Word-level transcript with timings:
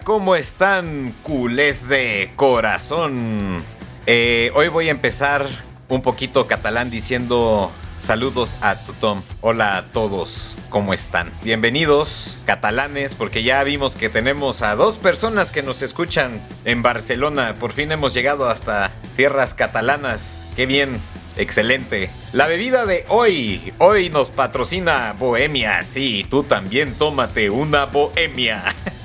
¿cómo 0.00 0.36
están, 0.36 1.14
culés 1.22 1.88
de 1.88 2.32
corazón? 2.36 3.62
Eh, 4.06 4.50
hoy 4.54 4.68
voy 4.68 4.88
a 4.88 4.90
empezar 4.90 5.46
un 5.88 6.02
poquito 6.02 6.46
catalán 6.46 6.90
diciendo 6.90 7.70
saludos 7.98 8.56
a 8.62 8.76
Tom. 9.00 9.22
Hola 9.40 9.76
a 9.76 9.82
todos, 9.82 10.56
¿cómo 10.70 10.94
están? 10.94 11.30
Bienvenidos, 11.42 12.40
catalanes, 12.46 13.14
porque 13.14 13.42
ya 13.42 13.62
vimos 13.64 13.94
que 13.94 14.08
tenemos 14.08 14.62
a 14.62 14.74
dos 14.76 14.96
personas 14.96 15.50
que 15.50 15.62
nos 15.62 15.82
escuchan 15.82 16.40
en 16.64 16.82
Barcelona. 16.82 17.56
Por 17.58 17.72
fin 17.72 17.92
hemos 17.92 18.14
llegado 18.14 18.48
hasta 18.48 18.92
tierras 19.16 19.54
catalanas. 19.54 20.42
Qué 20.56 20.66
bien. 20.66 20.98
Excelente. 21.34 22.10
La 22.32 22.46
bebida 22.46 22.84
de 22.84 23.06
hoy. 23.08 23.72
Hoy 23.78 24.10
nos 24.10 24.30
patrocina 24.30 25.16
Bohemia. 25.18 25.82
Sí, 25.82 26.26
tú 26.28 26.42
también 26.42 26.94
tómate 26.94 27.48
una 27.48 27.86
Bohemia. 27.86 28.62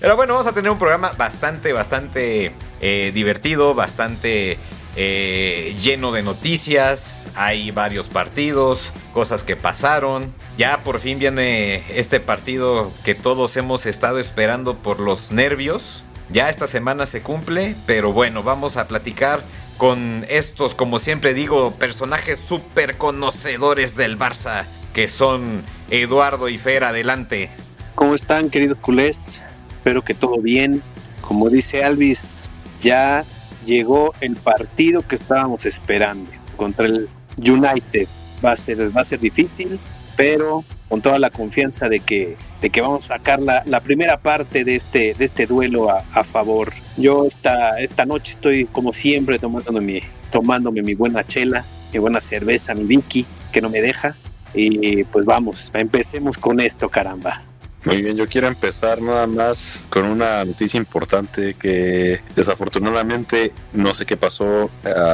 Pero 0.00 0.16
bueno, 0.16 0.34
vamos 0.34 0.46
a 0.46 0.52
tener 0.52 0.70
un 0.70 0.78
programa 0.78 1.12
bastante, 1.16 1.72
bastante 1.72 2.52
eh, 2.80 3.12
divertido, 3.14 3.74
bastante 3.74 4.58
eh, 4.94 5.74
lleno 5.80 6.12
de 6.12 6.22
noticias. 6.22 7.26
Hay 7.34 7.70
varios 7.70 8.08
partidos, 8.08 8.92
cosas 9.12 9.42
que 9.42 9.56
pasaron. 9.56 10.34
Ya 10.58 10.78
por 10.78 11.00
fin 11.00 11.18
viene 11.18 11.84
este 11.98 12.20
partido 12.20 12.90
que 13.04 13.14
todos 13.14 13.56
hemos 13.56 13.86
estado 13.86 14.18
esperando 14.18 14.78
por 14.78 15.00
los 15.00 15.32
nervios. 15.32 16.02
Ya 16.30 16.50
esta 16.50 16.66
semana 16.66 17.06
se 17.06 17.22
cumple, 17.22 17.76
pero 17.86 18.12
bueno, 18.12 18.42
vamos 18.42 18.76
a 18.76 18.88
platicar 18.88 19.42
con 19.78 20.24
estos, 20.28 20.74
como 20.74 20.98
siempre 20.98 21.34
digo, 21.34 21.72
personajes 21.72 22.38
súper 22.38 22.96
conocedores 22.96 23.96
del 23.96 24.18
Barça, 24.18 24.64
que 24.92 25.06
son 25.06 25.62
Eduardo 25.90 26.48
y 26.48 26.58
Fer, 26.58 26.84
adelante. 26.84 27.50
¿Cómo 27.94 28.14
están, 28.14 28.50
queridos 28.50 28.78
culés? 28.78 29.40
Espero 29.86 30.02
que 30.02 30.14
todo 30.14 30.40
bien. 30.42 30.82
Como 31.20 31.48
dice 31.48 31.84
Alvis, 31.84 32.50
ya 32.82 33.24
llegó 33.64 34.14
el 34.20 34.34
partido 34.34 35.06
que 35.06 35.14
estábamos 35.14 35.64
esperando 35.64 36.28
contra 36.56 36.86
el 36.86 37.08
United. 37.38 38.08
Va 38.44 38.50
a 38.50 38.56
ser, 38.56 38.96
va 38.96 39.02
a 39.02 39.04
ser 39.04 39.20
difícil, 39.20 39.78
pero 40.16 40.64
con 40.88 41.02
toda 41.02 41.20
la 41.20 41.30
confianza 41.30 41.88
de 41.88 42.00
que, 42.00 42.36
de 42.60 42.70
que 42.70 42.80
vamos 42.80 43.04
a 43.04 43.18
sacar 43.18 43.40
la, 43.40 43.62
la 43.64 43.78
primera 43.78 44.20
parte 44.20 44.64
de 44.64 44.74
este, 44.74 45.14
de 45.14 45.24
este 45.24 45.46
duelo 45.46 45.88
a, 45.88 46.04
a, 46.12 46.24
favor. 46.24 46.72
Yo 46.96 47.24
esta, 47.24 47.78
esta 47.78 48.04
noche 48.06 48.32
estoy 48.32 48.64
como 48.64 48.92
siempre 48.92 49.38
tomándome 49.38 49.80
mi, 49.82 50.00
tomándome 50.32 50.82
mi 50.82 50.94
buena 50.94 51.24
chela, 51.24 51.64
mi 51.92 52.00
buena 52.00 52.20
cerveza, 52.20 52.74
mi 52.74 52.82
Vicky, 52.82 53.24
que 53.52 53.60
no 53.60 53.70
me 53.70 53.80
deja. 53.80 54.16
Y 54.52 55.04
pues 55.04 55.24
vamos, 55.24 55.70
empecemos 55.74 56.38
con 56.38 56.58
esto, 56.58 56.88
caramba. 56.88 57.40
Muy 57.86 58.02
bien, 58.02 58.16
yo 58.16 58.26
quiero 58.26 58.48
empezar 58.48 59.00
nada 59.00 59.28
más 59.28 59.86
con 59.90 60.06
una 60.06 60.44
noticia 60.44 60.76
importante 60.76 61.54
que 61.54 62.20
desafortunadamente 62.34 63.52
no 63.72 63.94
sé 63.94 64.04
qué 64.04 64.16
pasó. 64.16 64.64
Uh, 64.64 64.70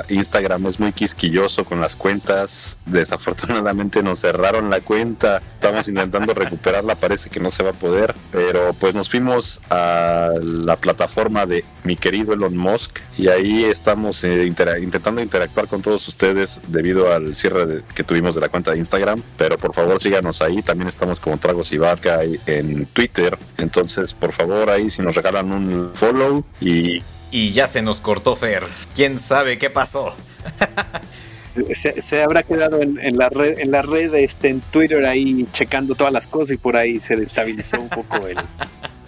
Instagram 0.08 0.66
es 0.66 0.80
muy 0.80 0.92
quisquilloso 0.92 1.66
con 1.66 1.82
las 1.82 1.97
cuentas. 1.97 2.78
Desafortunadamente 2.86 4.02
nos 4.02 4.20
cerraron 4.20 4.70
la 4.70 4.80
cuenta. 4.80 5.42
Estamos 5.54 5.86
intentando 5.88 6.32
recuperarla, 6.32 6.94
parece 6.94 7.28
que 7.28 7.41
no 7.41 7.50
se 7.50 7.62
va 7.62 7.70
a 7.70 7.74
poder. 7.74 8.14
Pero 8.30 8.72
pues 8.72 8.94
nos 8.94 9.10
fuimos 9.10 9.60
a 9.68 10.30
la 10.41 10.76
plataforma 10.76 11.44
de 11.44 11.66
mi 11.84 11.97
querido 11.97 12.32
Elon 12.32 12.56
Musk 12.56 13.00
y 13.18 13.28
ahí 13.28 13.64
estamos 13.64 14.24
eh, 14.24 14.47
intera 14.47 14.78
intentando 14.78 15.20
interactuar 15.20 15.68
con 15.68 15.82
todos 15.82 16.08
ustedes 16.08 16.62
debido 16.68 17.12
al 17.12 17.34
cierre 17.34 17.66
de, 17.66 17.82
que 17.94 18.02
tuvimos 18.02 18.34
de 18.34 18.41
la 18.41 18.48
cuenta 18.48 18.70
de 18.70 18.78
Instagram. 18.78 19.22
Pero 19.36 19.58
por 19.58 19.74
favor 19.74 20.00
síganos 20.00 20.41
ahí. 20.41 20.62
También 20.62 20.88
estamos 20.88 21.20
como 21.20 21.36
Tragos 21.36 21.70
y 21.72 21.76
Vodka 21.76 22.24
en 22.62 22.86
Twitter. 22.86 23.38
Entonces, 23.58 24.14
por 24.14 24.32
favor, 24.32 24.70
ahí 24.70 24.90
si 24.90 25.02
nos 25.02 25.14
regalan 25.14 25.52
un 25.52 25.90
follow 25.94 26.44
y... 26.60 27.02
Y 27.30 27.52
ya 27.52 27.66
se 27.66 27.80
nos 27.80 28.00
cortó 28.00 28.36
Fer. 28.36 28.64
¿Quién 28.94 29.18
sabe 29.18 29.58
qué 29.58 29.70
pasó? 29.70 30.14
se, 31.72 32.00
se, 32.00 32.22
habrá 32.22 32.42
quedado 32.42 32.82
en, 32.82 32.98
en, 33.00 33.16
la 33.16 33.28
red, 33.30 33.58
en 33.58 33.70
la 33.70 33.82
red 33.82 34.14
este, 34.14 34.48
en 34.48 34.60
Twitter 34.60 35.04
ahí 35.06 35.46
checando 35.52 35.94
todas 35.94 36.12
las 36.12 36.26
cosas 36.26 36.52
y 36.52 36.56
por 36.58 36.76
ahí 36.76 37.00
se 37.00 37.16
destabilizó 37.16 37.80
un 37.80 37.88
poco 37.88 38.26
el, 38.26 38.36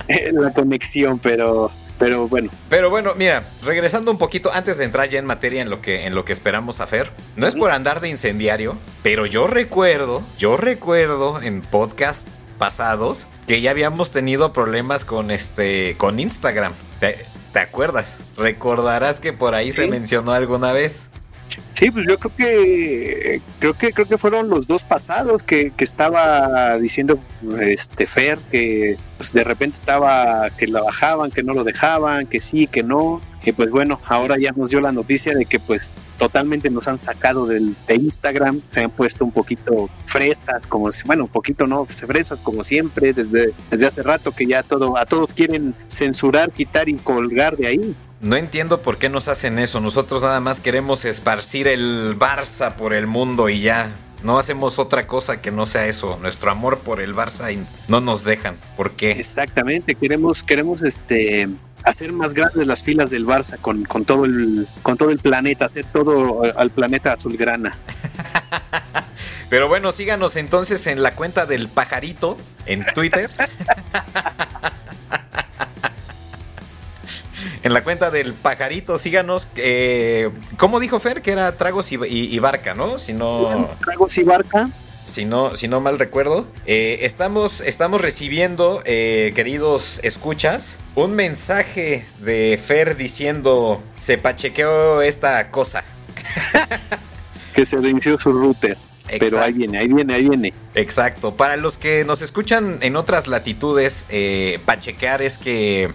la 0.32 0.52
conexión, 0.52 1.18
pero 1.18 1.70
pero 1.98 2.28
bueno. 2.28 2.50
Pero 2.68 2.90
bueno, 2.90 3.12
mira, 3.16 3.44
regresando 3.62 4.10
un 4.10 4.18
poquito 4.18 4.52
antes 4.52 4.78
de 4.78 4.84
entrar 4.84 5.08
ya 5.08 5.18
en 5.18 5.26
materia 5.26 5.62
en 5.62 5.70
lo 5.70 5.80
que 5.80 6.06
en 6.06 6.14
lo 6.14 6.24
que 6.24 6.32
esperamos 6.32 6.80
hacer, 6.80 7.10
no 7.36 7.46
es 7.46 7.54
por 7.54 7.70
andar 7.70 8.00
de 8.00 8.08
incendiario, 8.08 8.76
pero 9.02 9.26
yo 9.26 9.46
recuerdo, 9.46 10.22
yo 10.36 10.56
recuerdo 10.56 11.40
en 11.40 11.62
podcast 11.62 12.28
pasados 12.54 13.26
que 13.46 13.60
ya 13.60 13.70
habíamos 13.70 14.10
tenido 14.10 14.52
problemas 14.52 15.04
con 15.04 15.30
este 15.30 15.96
con 15.96 16.18
Instagram. 16.18 16.72
¿Te, 17.00 17.26
te 17.52 17.58
acuerdas? 17.58 18.18
Recordarás 18.36 19.20
que 19.20 19.32
por 19.32 19.54
ahí 19.54 19.72
¿Sí? 19.72 19.82
se 19.82 19.86
mencionó 19.88 20.32
alguna 20.32 20.72
vez. 20.72 21.08
Sí, 21.74 21.90
pues 21.90 22.06
yo 22.06 22.18
creo 22.18 22.32
que 22.36 23.40
creo 23.58 23.74
que 23.74 23.92
creo 23.92 24.06
que 24.06 24.16
fueron 24.16 24.48
los 24.48 24.66
dos 24.66 24.84
pasados 24.84 25.42
que, 25.42 25.72
que 25.72 25.84
estaba 25.84 26.78
diciendo 26.78 27.18
este 27.60 28.06
Fer 28.06 28.38
que 28.50 28.96
pues 29.16 29.32
de 29.32 29.44
repente 29.44 29.78
estaba 29.78 30.50
que 30.50 30.66
la 30.68 30.82
bajaban, 30.82 31.30
que 31.30 31.42
no 31.42 31.52
lo 31.52 31.64
dejaban, 31.64 32.26
que 32.26 32.40
sí, 32.40 32.66
que 32.66 32.82
no. 32.82 33.20
Y 33.44 33.52
pues 33.52 33.70
bueno, 33.70 34.00
ahora 34.06 34.36
ya 34.38 34.52
nos 34.52 34.70
dio 34.70 34.80
la 34.80 34.92
noticia 34.92 35.34
de 35.34 35.44
que 35.44 35.60
pues 35.60 36.02
totalmente 36.18 36.70
nos 36.70 36.88
han 36.88 37.00
sacado 37.00 37.46
del, 37.46 37.74
de 37.86 37.96
Instagram, 37.96 38.60
se 38.62 38.80
han 38.80 38.90
puesto 38.90 39.24
un 39.24 39.32
poquito 39.32 39.90
fresas, 40.06 40.66
como 40.66 40.88
bueno, 41.06 41.24
un 41.24 41.30
poquito 41.30 41.66
no, 41.66 41.84
fresas 41.84 42.40
como 42.40 42.64
siempre, 42.64 43.12
desde, 43.12 43.52
desde 43.70 43.86
hace 43.86 44.02
rato 44.02 44.32
que 44.32 44.46
ya 44.46 44.62
todo, 44.62 44.96
a 44.96 45.06
todos 45.06 45.34
quieren 45.34 45.74
censurar, 45.88 46.50
quitar 46.52 46.88
y 46.88 46.94
colgar 46.94 47.56
de 47.56 47.66
ahí. 47.66 47.94
No 48.20 48.36
entiendo 48.36 48.80
por 48.80 48.96
qué 48.96 49.10
nos 49.10 49.28
hacen 49.28 49.58
eso. 49.58 49.80
Nosotros 49.80 50.22
nada 50.22 50.40
más 50.40 50.60
queremos 50.60 51.04
esparcir 51.04 51.68
el 51.68 52.16
Barça 52.18 52.74
por 52.74 52.94
el 52.94 53.06
mundo 53.06 53.50
y 53.50 53.60
ya. 53.60 53.94
No 54.22 54.38
hacemos 54.38 54.78
otra 54.78 55.06
cosa 55.06 55.42
que 55.42 55.50
no 55.50 55.66
sea 55.66 55.86
eso. 55.86 56.18
Nuestro 56.22 56.50
amor 56.50 56.78
por 56.78 57.02
el 57.02 57.14
Barça 57.14 57.52
y 57.52 57.62
no 57.88 58.00
nos 58.00 58.24
dejan. 58.24 58.56
¿Por 58.78 58.92
qué? 58.92 59.10
Exactamente. 59.10 59.94
Queremos, 59.94 60.42
queremos 60.42 60.82
este 60.82 61.50
hacer 61.84 62.12
más 62.12 62.34
grandes 62.34 62.66
las 62.66 62.82
filas 62.82 63.10
del 63.10 63.26
Barça 63.26 63.58
con, 63.60 63.84
con 63.84 64.04
todo 64.04 64.24
el 64.24 64.66
con 64.82 64.96
todo 64.96 65.10
el 65.10 65.18
planeta, 65.18 65.66
hacer 65.66 65.86
todo 65.92 66.42
al 66.56 66.70
planeta 66.70 67.12
azulgrana. 67.12 67.78
Pero 69.50 69.68
bueno, 69.68 69.92
síganos 69.92 70.36
entonces 70.36 70.86
en 70.86 71.02
la 71.02 71.14
cuenta 71.14 71.46
del 71.46 71.68
pajarito 71.68 72.36
en 72.66 72.84
Twitter. 72.94 73.30
en 77.62 77.72
la 77.72 77.84
cuenta 77.84 78.10
del 78.10 78.32
pajarito, 78.32 78.98
síganos. 78.98 79.46
Eh, 79.56 80.30
¿Cómo 80.56 80.80
dijo 80.80 80.98
Fer? 80.98 81.22
Que 81.22 81.32
era 81.32 81.56
Tragos 81.56 81.92
y, 81.92 81.96
y, 81.96 82.34
y 82.34 82.38
Barca, 82.40 82.74
¿no? 82.74 82.98
Si 82.98 83.12
no. 83.12 83.70
Tragos 83.84 84.18
y 84.18 84.24
Barca. 84.24 84.70
Si 85.06 85.26
no, 85.26 85.54
si 85.54 85.68
no 85.68 85.80
mal 85.80 85.98
recuerdo, 85.98 86.46
eh, 86.66 87.00
estamos, 87.02 87.60
estamos 87.60 88.00
recibiendo, 88.00 88.82
eh, 88.86 89.32
queridos 89.34 90.00
escuchas, 90.02 90.78
un 90.94 91.14
mensaje 91.14 92.06
de 92.20 92.58
Fer 92.64 92.96
diciendo: 92.96 93.82
Se 93.98 94.16
pachequeó 94.16 95.02
esta 95.02 95.50
cosa. 95.50 95.84
que 97.54 97.66
se 97.66 97.76
venció 97.76 98.18
su 98.18 98.32
router. 98.32 98.78
Exacto. 99.06 99.18
Pero 99.20 99.42
ahí 99.42 99.52
viene, 99.52 99.78
ahí 99.78 99.88
viene, 99.88 100.14
ahí 100.14 100.28
viene. 100.28 100.54
Exacto. 100.74 101.36
Para 101.36 101.56
los 101.56 101.76
que 101.76 102.04
nos 102.06 102.22
escuchan 102.22 102.78
en 102.80 102.96
otras 102.96 103.28
latitudes, 103.28 104.06
eh, 104.08 104.58
pachequear 104.64 105.20
es 105.20 105.36
que 105.36 105.90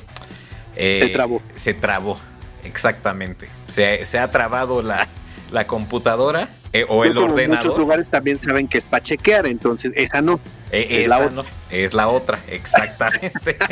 se 0.75 1.09
trabó. 1.09 1.41
Se 1.55 1.73
trabó, 1.73 2.19
exactamente. 2.63 3.49
Se, 3.65 4.05
se 4.05 4.19
ha 4.19 4.29
trabado 4.29 4.83
la, 4.83 5.07
la 5.51 5.65
computadora 5.65 6.49
eh, 6.73 6.85
o 6.87 7.03
el 7.03 7.17
ordenador. 7.17 7.39
En 7.39 7.49
muchos 7.51 7.77
lugares 7.77 8.09
también 8.09 8.39
saben 8.39 8.67
que 8.67 8.77
es 8.77 8.85
pachequear, 8.85 9.47
entonces 9.47 9.91
esa 9.95 10.21
no. 10.21 10.39
Eh, 10.71 10.87
es 10.89 11.05
esa 11.07 11.19
la 11.19 11.29
no, 11.29 11.45
es 11.69 11.93
la 11.93 12.07
otra, 12.07 12.39
exactamente. 12.47 13.57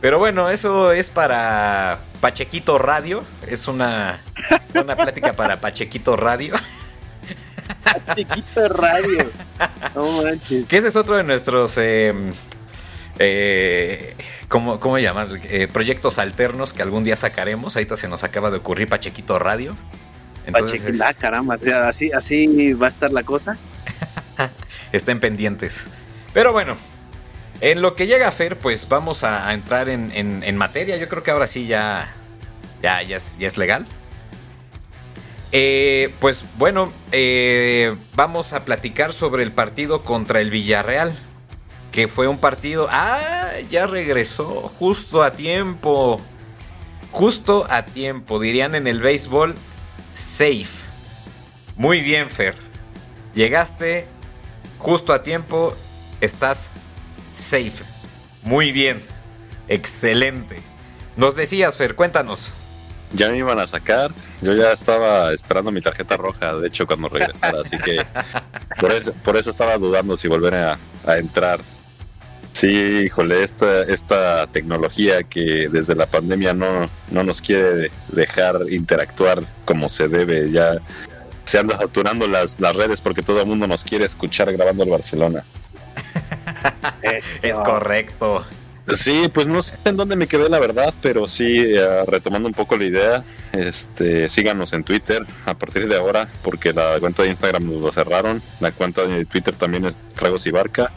Pero 0.00 0.18
bueno, 0.18 0.50
eso 0.50 0.92
es 0.92 1.10
para 1.10 2.00
Pachequito 2.20 2.78
Radio. 2.78 3.24
Es 3.46 3.66
una, 3.66 4.20
una 4.74 4.94
plática 4.94 5.32
para 5.32 5.60
Pachequito 5.60 6.16
Radio. 6.16 6.54
Pachequito 7.82 8.68
Radio. 8.68 9.30
No 9.94 10.22
manches. 10.22 10.66
Que 10.66 10.76
ese 10.76 10.88
es 10.88 10.96
otro 10.96 11.16
de 11.16 11.24
nuestros. 11.24 11.76
Eh, 11.78 12.14
eh, 13.18 14.14
¿cómo, 14.48 14.78
¿Cómo 14.80 14.98
llamar? 14.98 15.28
Eh, 15.44 15.68
proyectos 15.72 16.18
alternos 16.18 16.72
que 16.72 16.82
algún 16.82 17.04
día 17.04 17.16
sacaremos. 17.16 17.76
Ahorita 17.76 17.96
se 17.96 18.08
nos 18.08 18.24
acaba 18.24 18.50
de 18.50 18.58
ocurrir 18.58 18.88
Pachequito 18.88 19.38
Radio. 19.38 19.76
Entonces, 20.46 20.80
Pachequila, 20.80 21.14
caramba, 21.14 21.58
así, 21.86 22.12
así 22.12 22.72
va 22.72 22.86
a 22.86 22.88
estar 22.88 23.12
la 23.12 23.24
cosa. 23.24 23.56
Estén 24.92 25.20
pendientes. 25.20 25.84
Pero 26.32 26.52
bueno, 26.52 26.76
en 27.60 27.82
lo 27.82 27.96
que 27.96 28.06
llega 28.06 28.28
a 28.28 28.32
Fer, 28.32 28.56
pues 28.56 28.88
vamos 28.88 29.24
a, 29.24 29.48
a 29.48 29.54
entrar 29.54 29.88
en, 29.88 30.10
en, 30.12 30.42
en, 30.42 30.56
materia. 30.56 30.96
Yo 30.96 31.08
creo 31.08 31.22
que 31.22 31.30
ahora 31.30 31.46
sí 31.46 31.66
ya, 31.66 32.14
ya, 32.82 33.02
ya, 33.02 33.16
es, 33.16 33.38
ya 33.38 33.48
es 33.48 33.58
legal. 33.58 33.86
Eh, 35.52 36.12
pues 36.20 36.44
bueno, 36.58 36.92
eh, 37.12 37.96
vamos 38.14 38.52
a 38.52 38.64
platicar 38.64 39.12
sobre 39.12 39.42
el 39.42 39.52
partido 39.52 40.02
contra 40.02 40.40
el 40.40 40.50
Villarreal. 40.50 41.14
Que 41.92 42.08
fue 42.08 42.28
un 42.28 42.38
partido. 42.38 42.88
¡Ah! 42.90 43.36
ya 43.70 43.86
regresó 43.86 44.70
justo 44.78 45.22
a 45.22 45.32
tiempo. 45.32 46.20
Justo 47.12 47.66
a 47.70 47.86
tiempo, 47.86 48.38
dirían 48.38 48.74
en 48.74 48.86
el 48.86 49.00
béisbol, 49.00 49.54
safe. 50.16 50.66
Muy 51.76 52.00
bien, 52.00 52.30
Fer. 52.30 52.56
Llegaste 53.34 54.06
justo 54.78 55.12
a 55.12 55.22
tiempo, 55.22 55.76
estás 56.20 56.70
safe. 57.34 57.84
Muy 58.42 58.72
bien. 58.72 59.00
Excelente. 59.68 60.56
Nos 61.16 61.36
decías, 61.36 61.76
Fer, 61.76 61.94
cuéntanos. 61.94 62.50
Ya 63.12 63.30
me 63.30 63.38
iban 63.38 63.58
a 63.58 63.66
sacar. 63.66 64.12
Yo 64.40 64.54
ya 64.54 64.72
estaba 64.72 65.32
esperando 65.32 65.70
mi 65.70 65.80
tarjeta 65.80 66.16
roja, 66.16 66.54
de 66.54 66.68
hecho, 66.68 66.86
cuando 66.86 67.08
regresara. 67.08 67.60
así 67.60 67.76
que 67.78 68.04
por 68.80 68.92
eso, 68.92 69.12
por 69.22 69.36
eso 69.36 69.50
estaba 69.50 69.76
dudando 69.76 70.16
si 70.16 70.28
volver 70.28 70.54
a, 70.54 70.78
a 71.04 71.18
entrar. 71.18 71.60
Sí, 72.56 72.68
híjole, 73.04 73.42
esta, 73.42 73.82
esta 73.82 74.46
tecnología 74.46 75.22
que 75.24 75.68
desde 75.70 75.94
la 75.94 76.06
pandemia 76.06 76.54
no, 76.54 76.88
no 77.10 77.22
nos 77.22 77.42
quiere 77.42 77.90
dejar 78.08 78.62
interactuar 78.70 79.44
como 79.66 79.90
se 79.90 80.08
debe. 80.08 80.50
Ya 80.50 80.78
se 81.44 81.58
anda 81.58 81.76
saturando 81.76 82.26
las, 82.26 82.58
las 82.58 82.74
redes 82.74 83.02
porque 83.02 83.20
todo 83.20 83.42
el 83.42 83.46
mundo 83.46 83.66
nos 83.66 83.84
quiere 83.84 84.06
escuchar 84.06 84.50
grabando 84.54 84.84
el 84.84 84.88
Barcelona. 84.90 85.44
es 87.02 87.56
correcto. 87.64 88.46
Sí, 88.88 89.30
pues 89.34 89.46
no 89.48 89.60
sé 89.60 89.76
en 89.84 89.98
dónde 89.98 90.16
me 90.16 90.26
quedé 90.26 90.48
la 90.48 90.58
verdad, 90.58 90.94
pero 91.02 91.28
sí, 91.28 91.58
eh, 91.58 92.04
retomando 92.06 92.48
un 92.48 92.54
poco 92.54 92.78
la 92.78 92.84
idea, 92.84 93.24
este, 93.52 94.30
síganos 94.30 94.72
en 94.72 94.82
Twitter 94.82 95.26
a 95.44 95.52
partir 95.52 95.88
de 95.88 95.96
ahora, 95.96 96.26
porque 96.42 96.72
la 96.72 96.98
cuenta 97.00 97.22
de 97.22 97.28
Instagram 97.28 97.70
nos 97.70 97.82
lo 97.82 97.92
cerraron, 97.92 98.40
la 98.60 98.72
cuenta 98.72 99.06
de 99.06 99.26
Twitter 99.26 99.54
también 99.54 99.84
es 99.84 99.98
Tragos 100.14 100.46
y 100.46 100.52
Barca, 100.52 100.92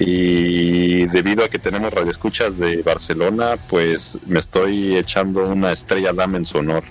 y 0.00 1.06
debido 1.06 1.44
a 1.44 1.48
que 1.48 1.58
tenemos 1.58 1.92
radioescuchas 1.92 2.58
de 2.58 2.82
Barcelona, 2.82 3.56
pues 3.68 4.18
me 4.26 4.38
estoy 4.38 4.96
echando 4.96 5.44
una 5.44 5.72
estrella 5.72 6.12
Dam 6.12 6.36
en 6.36 6.44
su 6.44 6.58
honor. 6.58 6.84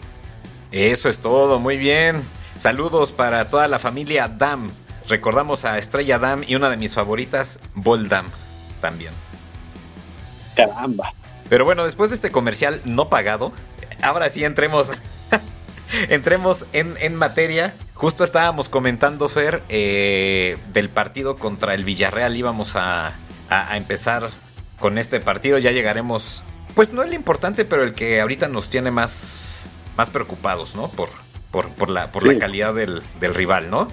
Eso 0.71 1.09
es 1.09 1.19
todo, 1.19 1.59
muy 1.59 1.77
bien. 1.77 2.21
Saludos 2.57 3.11
para 3.11 3.49
toda 3.49 3.67
la 3.67 3.79
familia 3.79 4.27
Dam. 4.27 4.69
Recordamos 5.07 5.63
a 5.63 5.77
Estrella 5.77 6.19
Dam 6.19 6.43
y 6.45 6.55
una 6.55 6.69
de 6.69 6.77
mis 6.77 6.93
favoritas, 6.93 7.61
Boldam, 7.75 8.25
también. 8.81 9.13
Caramba. 10.55 11.13
Pero 11.49 11.63
bueno, 11.63 11.85
después 11.85 12.09
de 12.09 12.15
este 12.15 12.31
comercial 12.31 12.81
no 12.83 13.09
pagado, 13.09 13.53
ahora 14.01 14.29
sí 14.29 14.43
entremos. 14.43 14.91
entremos 16.09 16.65
en, 16.73 17.15
materia. 17.15 17.73
Justo 17.97 18.23
estábamos 18.23 18.69
comentando, 18.69 19.27
Fer, 19.27 19.63
eh, 19.69 20.59
del 20.71 20.87
partido 20.89 21.37
contra 21.37 21.73
el 21.73 21.83
Villarreal. 21.83 22.37
Íbamos 22.37 22.75
a, 22.75 23.15
empezar 23.73 24.29
con 24.79 24.99
este 24.99 25.19
partido. 25.19 25.57
Ya 25.57 25.71
llegaremos. 25.71 26.43
Pues 26.75 26.93
no 26.93 27.01
el 27.01 27.15
importante, 27.15 27.65
pero 27.65 27.81
el 27.81 27.95
que 27.95 28.21
ahorita 28.21 28.49
nos 28.49 28.69
tiene 28.69 28.91
más, 28.91 29.67
más 29.97 30.11
preocupados, 30.11 30.75
¿no? 30.75 30.89
Por, 30.89 31.09
por, 31.49 31.89
la, 31.89 32.11
por 32.11 32.27
la 32.27 32.37
calidad 32.37 32.75
del, 32.75 33.01
del 33.19 33.33
rival, 33.33 33.71
¿no? 33.71 33.87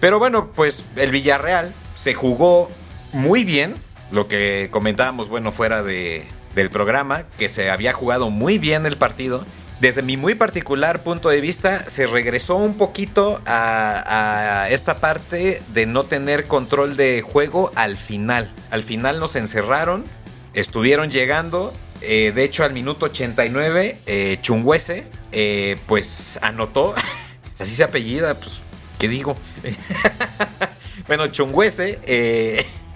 Pero 0.00 0.18
bueno, 0.18 0.52
pues 0.54 0.86
el 0.96 1.10
Villarreal 1.10 1.74
se 1.94 2.14
jugó 2.14 2.70
muy 3.12 3.44
bien 3.44 3.74
lo 4.10 4.26
que 4.26 4.68
comentábamos, 4.70 5.28
bueno, 5.28 5.52
fuera 5.52 5.82
de, 5.82 6.26
del 6.54 6.70
programa, 6.70 7.24
que 7.36 7.50
se 7.50 7.70
había 7.70 7.92
jugado 7.92 8.30
muy 8.30 8.56
bien 8.56 8.86
el 8.86 8.96
partido. 8.96 9.44
Desde 9.80 10.02
mi 10.02 10.18
muy 10.18 10.34
particular 10.34 11.02
punto 11.02 11.30
de 11.30 11.40
vista, 11.40 11.84
se 11.84 12.06
regresó 12.06 12.56
un 12.56 12.76
poquito 12.76 13.40
a, 13.46 14.66
esta 14.70 15.00
parte 15.00 15.62
de 15.72 15.86
no 15.86 16.04
tener 16.04 16.46
control 16.46 16.96
de 16.96 17.22
juego 17.22 17.72
al 17.74 17.96
final. 17.96 18.52
Al 18.70 18.82
final 18.82 19.18
nos 19.18 19.36
encerraron, 19.36 20.04
estuvieron 20.52 21.10
llegando. 21.10 21.72
Eh, 22.02 22.30
de 22.34 22.44
hecho, 22.44 22.64
al 22.64 22.74
minuto 22.74 23.06
89, 23.06 23.98
eh, 24.04 24.38
Chungüese, 24.42 25.06
eh, 25.32 25.78
pues 25.86 26.38
anotó. 26.42 26.94
Así 27.58 27.74
se 27.74 27.84
apellida, 27.84 28.34
pues, 28.34 28.58
¿qué 28.98 29.08
digo? 29.08 29.38
bueno, 31.06 31.26
Chungüese 31.28 31.98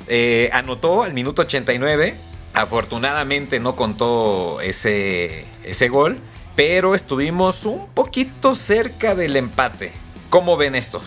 eh, 0.06 0.50
anotó 0.52 1.02
al 1.02 1.14
minuto 1.14 1.42
89. 1.42 2.14
Afortunadamente 2.52 3.58
no 3.58 3.74
contó 3.74 4.60
ese, 4.60 5.46
ese 5.64 5.88
gol, 5.88 6.20
pero 6.56 6.94
estuvimos 6.94 7.66
un 7.66 7.86
poquito 7.88 8.54
cerca 8.54 9.14
del 9.14 9.36
empate. 9.36 9.92
¿Cómo 10.30 10.56
ven 10.56 10.74
esto? 10.74 11.02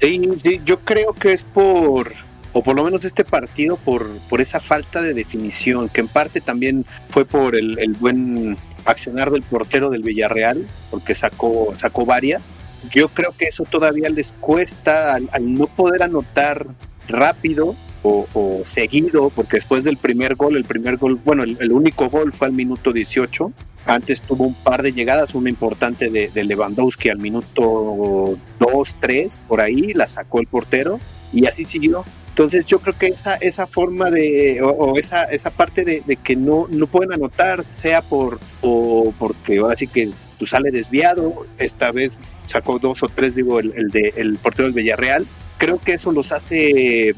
Sí, 0.00 0.20
yo 0.64 0.80
creo 0.80 1.12
que 1.12 1.32
es 1.32 1.44
por, 1.44 2.12
o 2.52 2.62
por 2.62 2.76
lo 2.76 2.84
menos 2.84 3.04
este 3.04 3.24
partido, 3.24 3.76
por, 3.76 4.08
por 4.28 4.40
esa 4.40 4.60
falta 4.60 5.02
de 5.02 5.14
definición, 5.14 5.88
que 5.88 6.00
en 6.00 6.08
parte 6.08 6.40
también 6.40 6.86
fue 7.10 7.24
por 7.24 7.54
el, 7.56 7.96
buen 7.98 8.56
accionar 8.86 9.30
del 9.30 9.42
portero 9.42 9.90
del 9.90 10.02
Villarreal, 10.02 10.66
porque 10.90 11.14
sacó, 11.14 11.72
sacó 11.74 12.06
varias. 12.06 12.60
Yo 12.90 13.08
creo 13.08 13.34
que 13.36 13.44
eso 13.46 13.64
todavía 13.64 14.08
les 14.08 14.32
cuesta 14.40 15.14
al 15.14 15.54
no 15.54 15.66
poder 15.66 16.02
anotar 16.02 16.66
rápido 17.08 17.76
o, 18.02 18.62
seguido, 18.64 19.30
porque 19.30 19.56
después 19.56 19.84
del 19.84 19.96
primer 19.96 20.34
gol, 20.34 20.56
el 20.56 20.64
primer 20.64 20.96
gol, 20.96 21.20
bueno, 21.22 21.42
el, 21.42 21.72
único 21.72 22.08
gol 22.08 22.32
fue 22.32 22.46
al 22.46 22.52
minuto 22.52 22.92
18. 22.92 23.52
Antes 23.90 24.22
tuvo 24.22 24.44
un 24.44 24.54
par 24.54 24.82
de 24.82 24.92
llegadas, 24.92 25.34
una 25.34 25.50
importante 25.50 26.10
de, 26.10 26.44
Lewandowski 26.44 27.08
al 27.08 27.18
minuto 27.18 28.36
2, 28.58 28.96
3, 29.00 29.42
por 29.48 29.60
ahí, 29.60 29.92
la 29.94 30.06
sacó 30.06 30.40
el 30.40 30.46
portero 30.46 31.00
y 31.32 31.46
así 31.46 31.64
siguió. 31.64 32.04
Entonces 32.28 32.66
yo 32.66 32.78
creo 32.78 32.96
que 32.96 33.08
esa, 33.08 33.34
esa 33.34 33.66
forma 33.66 34.10
de, 34.10 34.60
o, 34.62 34.96
esa, 34.96 35.24
esa 35.24 35.50
parte 35.50 35.84
de, 35.84 36.16
que 36.22 36.36
no, 36.36 36.68
no 36.70 36.86
pueden 36.86 37.12
anotar, 37.12 37.64
sea 37.72 38.00
por, 38.00 38.38
o 38.62 39.12
porque 39.18 39.58
ahora 39.58 39.76
sí 39.76 39.88
que 39.88 40.10
tú 40.38 40.46
sale 40.46 40.70
desviado, 40.70 41.46
esta 41.58 41.90
vez 41.90 42.20
sacó 42.46 42.78
dos 42.78 43.02
o 43.02 43.08
tres, 43.08 43.34
digo, 43.34 43.58
el, 43.58 43.72
el, 43.76 43.88
de, 43.88 44.14
el 44.16 44.38
portero 44.38 44.66
del 44.66 44.74
Villarreal, 44.74 45.26
creo 45.58 45.78
que 45.80 45.94
eso 45.94 46.12
los 46.12 46.30
hace 46.30 47.14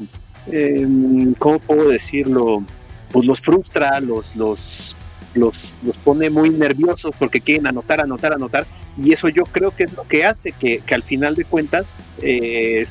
eh, 0.47 0.87
¿cómo 1.39 1.59
puedo 1.59 1.89
decirlo? 1.89 2.63
Pues 3.11 3.25
los 3.25 3.41
frustra, 3.41 3.99
los, 3.99 4.35
los, 4.35 4.95
los, 5.35 5.77
los 5.83 5.97
pone 5.97 6.29
muy 6.29 6.49
nerviosos 6.49 7.13
porque 7.17 7.41
quieren 7.41 7.67
anotar, 7.67 8.01
anotar, 8.01 8.33
anotar. 8.33 8.67
Y 9.01 9.11
eso 9.11 9.29
yo 9.29 9.43
creo 9.43 9.71
que 9.75 9.85
es 9.85 9.93
lo 9.93 10.07
que 10.07 10.25
hace 10.25 10.51
que, 10.51 10.79
que 10.79 10.95
al 10.95 11.03
final 11.03 11.35
de 11.35 11.45
cuentas 11.45 11.95
eh, 12.21 12.85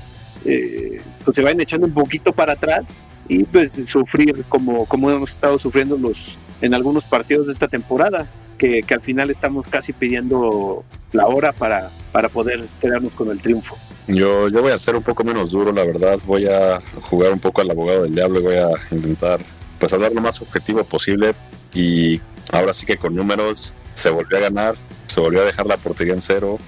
pues 1.25 1.37
se 1.37 1.43
vayan 1.43 1.61
echando 1.61 1.87
un 1.87 1.95
poquito 1.95 2.33
para 2.33 2.55
atrás 2.55 3.01
y 3.29 3.45
pues 3.45 3.73
sufrir 3.87 4.45
como, 4.49 4.87
como 4.87 5.11
hemos 5.11 5.33
estado 5.33 5.59
sufriendo 5.59 5.97
los, 5.97 6.39
en 6.61 6.75
algunos 6.75 7.05
partidos 7.05 7.47
de 7.47 7.53
esta 7.53 7.69
temporada. 7.69 8.29
Que, 8.59 8.83
que, 8.83 8.95
al 8.95 9.01
final 9.01 9.29
estamos 9.29 9.67
casi 9.67 9.93
pidiendo 9.93 10.85
la 11.11 11.27
hora 11.27 11.53
para, 11.53 11.91
para 12.13 12.29
poder 12.29 12.65
quedarnos 12.81 13.13
con 13.13 13.29
el 13.31 13.43
triunfo. 13.43 13.77
Yo, 14.07 14.49
yo 14.49 14.63
voy 14.63 14.71
a 14.71 14.79
ser 14.79 14.95
un 14.95 15.03
poco 15.03 15.25
menos 15.25 15.51
duro, 15.51 15.73
la 15.73 15.85
verdad. 15.85 16.21
Voy 16.25 16.47
a 16.47 16.81
jugar 17.01 17.33
un 17.33 17.41
poco 17.41 17.61
al 17.61 17.71
abogado 17.73 18.03
del 18.03 18.15
diablo 18.15 18.39
y 18.39 18.43
voy 18.43 18.57
a 18.57 18.69
intentar 18.93 19.41
pues 19.81 19.93
hablar 19.93 20.13
lo 20.13 20.21
más 20.21 20.41
objetivo 20.41 20.85
posible. 20.85 21.35
Y 21.75 22.21
ahora 22.51 22.75
sí 22.75 22.87
que 22.87 22.97
con 22.97 23.15
números 23.15 23.75
se 23.95 24.11
volvió 24.11 24.39
a 24.39 24.41
ganar, 24.41 24.77
se 25.07 25.21
volvió 25.21 25.43
a 25.43 25.45
dejar 25.45 25.67
la 25.67 25.77
portería 25.77 26.15
en 26.15 26.23
cero. 26.23 26.59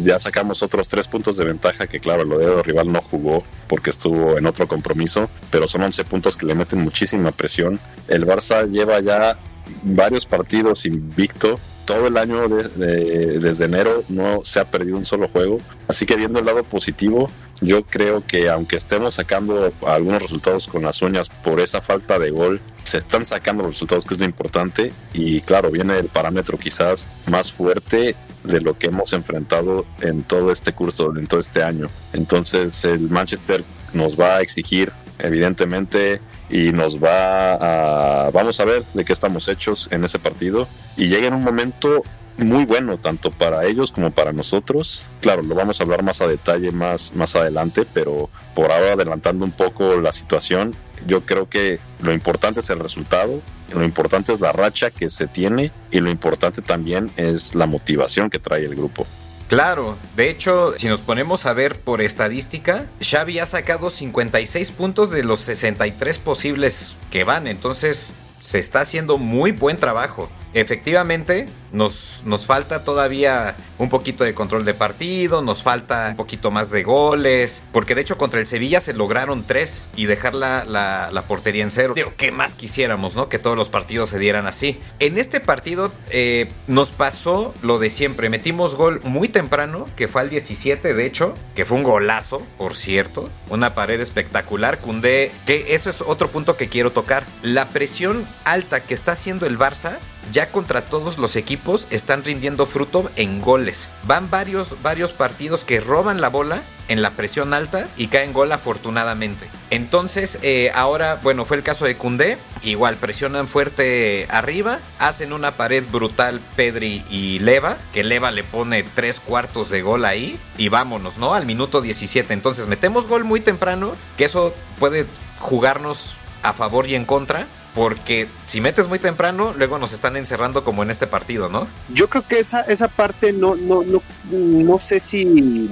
Ya 0.00 0.18
sacamos 0.18 0.62
otros 0.62 0.88
tres 0.88 1.06
puntos 1.06 1.36
de 1.36 1.44
ventaja 1.44 1.86
que 1.86 2.00
claro, 2.00 2.22
el 2.22 2.28
dedo 2.30 2.62
rival 2.62 2.90
no 2.90 3.02
jugó 3.02 3.44
porque 3.68 3.90
estuvo 3.90 4.38
en 4.38 4.46
otro 4.46 4.66
compromiso, 4.66 5.28
pero 5.50 5.68
son 5.68 5.82
11 5.82 6.04
puntos 6.04 6.36
que 6.36 6.46
le 6.46 6.54
meten 6.54 6.80
muchísima 6.80 7.30
presión. 7.32 7.78
El 8.08 8.26
Barça 8.26 8.66
lleva 8.70 9.00
ya 9.00 9.38
varios 9.82 10.24
partidos 10.24 10.86
invicto 10.86 11.60
todo 11.84 12.06
el 12.06 12.16
año 12.16 12.48
desde 12.48 13.64
enero 13.64 14.04
no 14.08 14.40
se 14.44 14.60
ha 14.60 14.70
perdido 14.70 14.96
un 14.96 15.04
solo 15.04 15.28
juego. 15.28 15.58
Así 15.88 16.06
que 16.06 16.16
viendo 16.16 16.38
el 16.38 16.46
lado 16.46 16.64
positivo, 16.64 17.30
yo 17.60 17.84
creo 17.84 18.24
que 18.26 18.48
aunque 18.48 18.76
estemos 18.76 19.14
sacando 19.14 19.72
algunos 19.86 20.22
resultados 20.22 20.66
con 20.66 20.82
las 20.82 21.00
uñas 21.02 21.28
por 21.28 21.60
esa 21.60 21.80
falta 21.80 22.18
de 22.18 22.30
gol, 22.30 22.60
se 22.84 22.98
están 22.98 23.24
sacando 23.24 23.62
los 23.62 23.72
resultados 23.72 24.04
que 24.04 24.14
es 24.14 24.20
lo 24.20 24.26
importante 24.26 24.92
y 25.14 25.40
claro, 25.40 25.70
viene 25.70 25.98
el 25.98 26.08
parámetro 26.08 26.58
quizás 26.58 27.08
más 27.26 27.50
fuerte 27.52 28.16
de 28.44 28.60
lo 28.60 28.76
que 28.76 28.88
hemos 28.88 29.12
enfrentado 29.12 29.86
en 30.00 30.24
todo 30.24 30.50
este 30.50 30.72
curso, 30.72 31.16
en 31.16 31.26
todo 31.26 31.40
este 31.40 31.62
año. 31.62 31.88
Entonces 32.12 32.84
el 32.84 33.08
Manchester 33.08 33.62
nos 33.92 34.18
va 34.18 34.36
a 34.36 34.40
exigir 34.40 34.92
evidentemente 35.18 36.20
y 36.52 36.70
nos 36.70 37.02
va 37.02 38.26
a 38.26 38.30
vamos 38.30 38.60
a 38.60 38.64
ver 38.64 38.84
de 38.92 39.04
qué 39.04 39.12
estamos 39.12 39.48
hechos 39.48 39.88
en 39.90 40.04
ese 40.04 40.18
partido 40.18 40.68
y 40.96 41.08
llega 41.08 41.26
en 41.26 41.34
un 41.34 41.42
momento 41.42 42.04
muy 42.36 42.64
bueno 42.64 42.98
tanto 42.98 43.30
para 43.30 43.64
ellos 43.64 43.92
como 43.92 44.10
para 44.10 44.32
nosotros. 44.32 45.04
Claro, 45.20 45.42
lo 45.42 45.54
vamos 45.54 45.80
a 45.80 45.84
hablar 45.84 46.02
más 46.02 46.20
a 46.20 46.26
detalle 46.26 46.70
más 46.70 47.14
más 47.14 47.34
adelante, 47.36 47.86
pero 47.92 48.30
por 48.54 48.70
ahora 48.70 48.92
adelantando 48.92 49.44
un 49.44 49.52
poco 49.52 49.96
la 50.00 50.12
situación, 50.12 50.76
yo 51.06 51.22
creo 51.22 51.48
que 51.48 51.80
lo 52.00 52.12
importante 52.12 52.60
es 52.60 52.70
el 52.70 52.80
resultado, 52.80 53.40
lo 53.74 53.84
importante 53.84 54.32
es 54.32 54.40
la 54.40 54.52
racha 54.52 54.90
que 54.90 55.08
se 55.08 55.26
tiene 55.26 55.72
y 55.90 56.00
lo 56.00 56.10
importante 56.10 56.60
también 56.60 57.10
es 57.16 57.54
la 57.54 57.66
motivación 57.66 58.28
que 58.28 58.38
trae 58.38 58.64
el 58.64 58.74
grupo. 58.74 59.06
Claro, 59.52 59.98
de 60.16 60.30
hecho, 60.30 60.72
si 60.78 60.88
nos 60.88 61.02
ponemos 61.02 61.44
a 61.44 61.52
ver 61.52 61.78
por 61.78 62.00
estadística, 62.00 62.86
Xavi 63.02 63.38
ha 63.38 63.44
sacado 63.44 63.90
56 63.90 64.70
puntos 64.70 65.10
de 65.10 65.24
los 65.24 65.40
63 65.40 66.18
posibles 66.20 66.96
que 67.10 67.24
van, 67.24 67.46
entonces 67.46 68.14
se 68.40 68.58
está 68.58 68.80
haciendo 68.80 69.18
muy 69.18 69.52
buen 69.52 69.76
trabajo. 69.76 70.30
Efectivamente, 70.54 71.46
nos, 71.72 72.22
nos, 72.26 72.44
falta 72.44 72.84
todavía 72.84 73.56
un 73.78 73.88
poquito 73.88 74.24
de 74.24 74.34
control 74.34 74.64
de 74.64 74.74
partido, 74.74 75.40
nos 75.40 75.62
falta 75.62 76.08
un 76.10 76.16
poquito 76.16 76.50
más 76.50 76.70
de 76.70 76.82
goles, 76.82 77.66
porque 77.72 77.94
de 77.94 78.02
hecho 78.02 78.18
contra 78.18 78.40
el 78.40 78.46
Sevilla 78.46 78.80
se 78.80 78.92
lograron 78.92 79.44
tres 79.46 79.84
y 79.96 80.06
dejar 80.06 80.34
la, 80.34 80.64
la, 80.64 81.24
portería 81.26 81.62
en 81.62 81.70
cero. 81.70 81.94
Digo, 81.96 82.12
¿qué 82.16 82.30
más 82.32 82.54
quisiéramos, 82.54 83.16
no? 83.16 83.28
Que 83.28 83.38
todos 83.38 83.56
los 83.56 83.70
partidos 83.70 84.10
se 84.10 84.18
dieran 84.18 84.46
así. 84.46 84.78
En 84.98 85.18
este 85.18 85.40
partido 85.40 85.90
eh, 86.10 86.50
nos 86.66 86.90
pasó 86.90 87.54
lo 87.62 87.78
de 87.78 87.88
siempre, 87.88 88.28
metimos 88.28 88.74
gol 88.74 89.00
muy 89.04 89.28
temprano, 89.28 89.86
que 89.96 90.08
fue 90.08 90.20
al 90.20 90.30
17 90.30 90.92
de 90.94 91.06
hecho, 91.06 91.34
que 91.54 91.64
fue 91.64 91.78
un 91.78 91.84
golazo, 91.84 92.42
por 92.58 92.76
cierto, 92.76 93.30
una 93.48 93.74
pared 93.74 94.00
espectacular, 94.00 94.80
Cundé, 94.80 95.32
que 95.46 95.74
eso 95.74 95.88
es 95.88 96.02
otro 96.02 96.30
punto 96.30 96.56
que 96.56 96.68
quiero 96.68 96.92
tocar, 96.92 97.24
la 97.42 97.70
presión 97.70 98.26
alta 98.44 98.80
que 98.80 98.94
está 98.94 99.12
haciendo 99.12 99.46
el 99.46 99.58
Barça 99.58 99.98
ya 100.30 100.50
contra 100.50 100.82
todos 100.82 101.18
los 101.18 101.36
equipos 101.36 101.88
están 101.90 102.24
rindiendo 102.24 102.66
fruto 102.66 103.10
en 103.16 103.40
goles. 103.40 103.90
Van 104.04 104.30
varios, 104.30 104.80
varios 104.82 105.12
partidos 105.12 105.64
que 105.64 105.80
roban 105.80 106.20
la 106.20 106.28
bola 106.28 106.62
en 106.88 107.02
la 107.02 107.12
presión 107.12 107.54
alta 107.54 107.88
y 107.96 108.08
caen 108.08 108.32
gol 108.32 108.52
afortunadamente. 108.52 109.48
Entonces, 109.70 110.38
eh, 110.42 110.70
ahora, 110.74 111.20
bueno, 111.22 111.44
fue 111.44 111.56
el 111.56 111.62
caso 111.62 111.84
de 111.84 111.96
Cundé. 111.96 112.38
Igual 112.62 112.96
presionan 112.96 113.48
fuerte 113.48 114.26
arriba, 114.30 114.80
hacen 114.98 115.32
una 115.32 115.52
pared 115.52 115.84
brutal 115.90 116.40
Pedri 116.56 117.04
y 117.10 117.38
Leva, 117.40 117.78
que 117.92 118.04
Leva 118.04 118.30
le 118.30 118.44
pone 118.44 118.82
tres 118.82 119.20
cuartos 119.20 119.70
de 119.70 119.82
gol 119.82 120.04
ahí 120.04 120.38
y 120.58 120.68
vámonos, 120.68 121.18
¿no? 121.18 121.34
Al 121.34 121.46
minuto 121.46 121.80
17. 121.80 122.32
Entonces, 122.32 122.66
metemos 122.66 123.06
gol 123.06 123.24
muy 123.24 123.40
temprano, 123.40 123.92
que 124.16 124.24
eso 124.24 124.54
puede 124.78 125.06
jugarnos 125.38 126.14
a 126.42 126.52
favor 126.52 126.86
y 126.88 126.94
en 126.94 127.04
contra 127.04 127.46
porque 127.74 128.28
si 128.44 128.60
metes 128.60 128.88
muy 128.88 128.98
temprano, 128.98 129.54
luego 129.56 129.78
nos 129.78 129.92
están 129.92 130.16
encerrando 130.16 130.64
como 130.64 130.82
en 130.82 130.90
este 130.90 131.06
partido, 131.06 131.48
¿no? 131.48 131.68
Yo 131.88 132.08
creo 132.08 132.26
que 132.26 132.38
esa, 132.38 132.60
esa 132.62 132.88
parte 132.88 133.32
no, 133.32 133.54
no, 133.56 133.82
no, 133.82 134.02
no 134.30 134.78
sé 134.78 135.00
si 135.00 135.70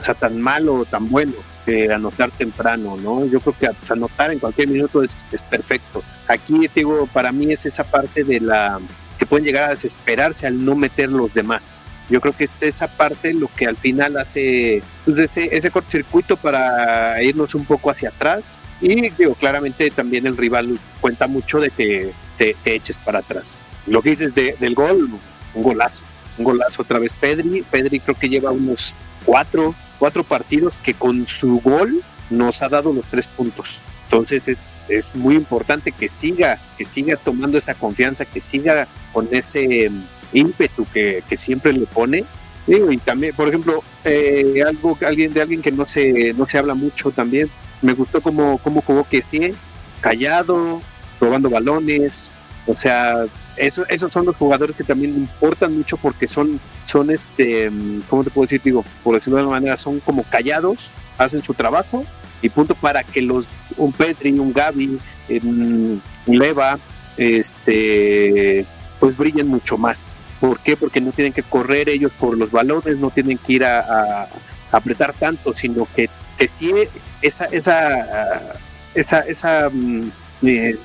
sea 0.00 0.14
tan 0.14 0.40
malo 0.40 0.74
o 0.76 0.84
tan 0.84 1.10
bueno 1.10 1.34
que 1.66 1.92
anotar 1.92 2.30
temprano, 2.30 2.96
¿no? 2.96 3.26
Yo 3.26 3.40
creo 3.40 3.54
que 3.58 3.92
anotar 3.92 4.32
en 4.32 4.38
cualquier 4.38 4.68
minuto 4.68 5.02
es, 5.02 5.24
es 5.30 5.42
perfecto. 5.42 6.02
Aquí, 6.26 6.68
digo, 6.74 7.06
para 7.12 7.30
mí 7.32 7.52
es 7.52 7.66
esa 7.66 7.84
parte 7.84 8.24
de 8.24 8.40
la 8.40 8.80
que 9.18 9.26
pueden 9.26 9.44
llegar 9.44 9.70
a 9.70 9.74
desesperarse 9.74 10.46
al 10.46 10.64
no 10.64 10.74
meter 10.74 11.08
los 11.10 11.34
demás. 11.34 11.80
Yo 12.12 12.20
creo 12.20 12.36
que 12.36 12.44
es 12.44 12.62
esa 12.62 12.88
parte 12.88 13.32
lo 13.32 13.48
que 13.48 13.64
al 13.64 13.78
final 13.78 14.18
hace 14.18 14.82
pues, 15.06 15.18
ese, 15.18 15.48
ese 15.50 15.70
cortocircuito 15.70 16.36
para 16.36 17.22
irnos 17.22 17.54
un 17.54 17.64
poco 17.64 17.90
hacia 17.90 18.10
atrás. 18.10 18.58
Y 18.82 19.08
digo, 19.12 19.34
claramente 19.34 19.90
también 19.90 20.26
el 20.26 20.36
rival 20.36 20.78
cuenta 21.00 21.26
mucho 21.26 21.58
de 21.58 21.70
que 21.70 22.12
te, 22.36 22.54
eches 22.66 22.98
para 22.98 23.20
atrás. 23.20 23.56
Lo 23.86 24.02
que 24.02 24.10
dices 24.10 24.34
del 24.34 24.74
gol, 24.74 25.08
un 25.54 25.62
golazo. 25.62 26.04
Un 26.36 26.44
golazo 26.44 26.82
otra 26.82 26.98
vez 26.98 27.14
Pedri. 27.14 27.62
Pedri 27.62 27.98
creo 27.98 28.18
que 28.18 28.28
lleva 28.28 28.50
unos 28.50 28.98
cuatro, 29.24 29.74
cuatro 29.98 30.22
partidos 30.22 30.76
que 30.76 30.92
con 30.92 31.26
su 31.26 31.60
gol 31.60 32.04
nos 32.28 32.60
ha 32.60 32.68
dado 32.68 32.92
los 32.92 33.06
tres 33.06 33.26
puntos. 33.26 33.80
Entonces 34.04 34.48
es, 34.48 34.82
es, 34.86 35.16
muy 35.16 35.34
importante 35.34 35.92
que 35.92 36.08
siga, 36.08 36.58
que 36.76 36.84
siga 36.84 37.16
tomando 37.16 37.56
esa 37.56 37.72
confianza, 37.72 38.26
que 38.26 38.40
siga 38.42 38.86
con 39.14 39.28
ese 39.30 39.90
ímpetu 40.32 40.86
que, 40.92 41.22
que 41.28 41.36
siempre 41.36 41.72
le 41.72 41.86
pone. 41.86 42.24
y 42.66 42.96
también, 42.98 43.34
por 43.34 43.48
ejemplo, 43.48 43.82
eh, 44.04 44.62
algo 44.66 44.96
alguien 45.06 45.32
de 45.32 45.42
alguien 45.42 45.62
que 45.62 45.72
no 45.72 45.86
se, 45.86 46.32
no 46.34 46.44
se 46.44 46.58
habla 46.58 46.74
mucho 46.74 47.10
también, 47.10 47.50
me 47.80 47.92
gustó 47.92 48.20
como, 48.20 48.58
como 48.58 48.82
jugó 48.82 49.06
que 49.08 49.22
sí, 49.22 49.52
callado, 50.00 50.80
robando 51.20 51.50
balones, 51.50 52.30
o 52.66 52.76
sea, 52.76 53.24
eso, 53.56 53.84
esos 53.88 54.12
son 54.12 54.26
los 54.26 54.36
jugadores 54.36 54.76
que 54.76 54.84
también 54.84 55.14
importan 55.14 55.76
mucho 55.76 55.96
porque 55.96 56.28
son, 56.28 56.60
son 56.86 57.10
este, 57.10 57.70
¿cómo 58.08 58.24
te 58.24 58.30
puedo 58.30 58.46
decir? 58.46 58.60
Digo, 58.62 58.84
por 59.02 59.14
decirlo 59.14 59.36
de 59.36 59.40
alguna 59.42 59.60
manera, 59.60 59.76
son 59.76 60.00
como 60.00 60.22
callados, 60.24 60.90
hacen 61.18 61.42
su 61.42 61.54
trabajo 61.54 62.04
y 62.40 62.48
punto 62.48 62.74
para 62.74 63.02
que 63.04 63.22
los, 63.22 63.54
un 63.76 63.92
Petri, 63.92 64.32
un 64.32 64.52
Gaby, 64.52 64.98
un 65.42 66.02
Leva, 66.26 66.78
este, 67.16 68.64
pues 68.98 69.16
brillen 69.16 69.48
mucho 69.48 69.76
más. 69.76 70.16
¿Por 70.42 70.58
qué? 70.58 70.76
Porque 70.76 71.00
no 71.00 71.12
tienen 71.12 71.32
que 71.32 71.44
correr 71.44 71.88
ellos 71.88 72.14
por 72.14 72.36
los 72.36 72.50
balones, 72.50 72.98
no 72.98 73.10
tienen 73.10 73.38
que 73.38 73.52
ir 73.52 73.64
a, 73.64 74.28
apretar 74.72 75.12
tanto, 75.12 75.54
sino 75.54 75.86
que, 75.94 76.10
que 76.36 76.48
sí 76.48 76.72
esa, 77.20 77.44
esa, 77.44 78.58
esa, 78.92 79.20
esa 79.20 79.70
mm, 79.70 80.10
eh, 80.42 80.76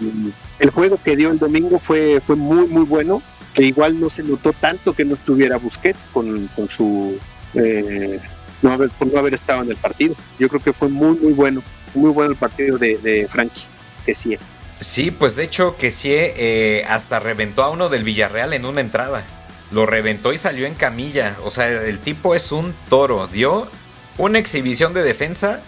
el 0.59 0.69
juego 0.69 0.99
que 1.03 1.15
dio 1.15 1.31
el 1.31 1.39
domingo 1.39 1.79
fue, 1.79 2.21
fue 2.23 2.35
muy, 2.35 2.67
muy 2.67 2.83
bueno, 2.83 3.23
que 3.55 3.63
igual 3.63 3.99
no 3.99 4.11
se 4.11 4.21
notó 4.21 4.53
tanto 4.53 4.93
que 4.93 5.03
no 5.05 5.15
estuviera 5.15 5.57
Busquets 5.57 6.05
con, 6.05 6.45
con 6.55 6.69
su... 6.69 7.17
Eh, 7.55 8.19
no 8.61 8.73
haber, 8.73 8.91
por 8.91 9.11
no 9.11 9.17
haber 9.17 9.33
estado 9.33 9.63
en 9.63 9.71
el 9.71 9.77
partido. 9.77 10.13
Yo 10.37 10.49
creo 10.49 10.61
que 10.61 10.71
fue 10.71 10.87
muy, 10.87 11.17
muy 11.17 11.33
bueno, 11.33 11.63
muy 11.95 12.11
bueno 12.11 12.29
el 12.29 12.37
partido 12.37 12.77
de, 12.77 12.99
de 12.99 13.27
Frankie, 13.27 13.63
que 14.05 14.13
sí. 14.13 14.37
Sí, 14.79 15.09
pues 15.09 15.35
de 15.35 15.45
hecho 15.45 15.77
que 15.77 15.89
sí, 15.89 16.09
eh, 16.11 16.85
hasta 16.87 17.19
reventó 17.19 17.63
a 17.63 17.71
uno 17.71 17.89
del 17.89 18.03
Villarreal 18.03 18.53
en 18.53 18.63
una 18.63 18.81
entrada 18.81 19.25
lo 19.71 19.85
reventó 19.85 20.33
y 20.33 20.37
salió 20.37 20.65
en 20.65 20.75
camilla. 20.75 21.37
O 21.43 21.49
sea, 21.49 21.67
el 21.69 21.99
tipo 21.99 22.35
es 22.35 22.51
un 22.51 22.75
toro. 22.89 23.27
Dio 23.27 23.69
una 24.17 24.39
exhibición 24.39 24.93
de 24.93 25.03
defensa 25.03 25.61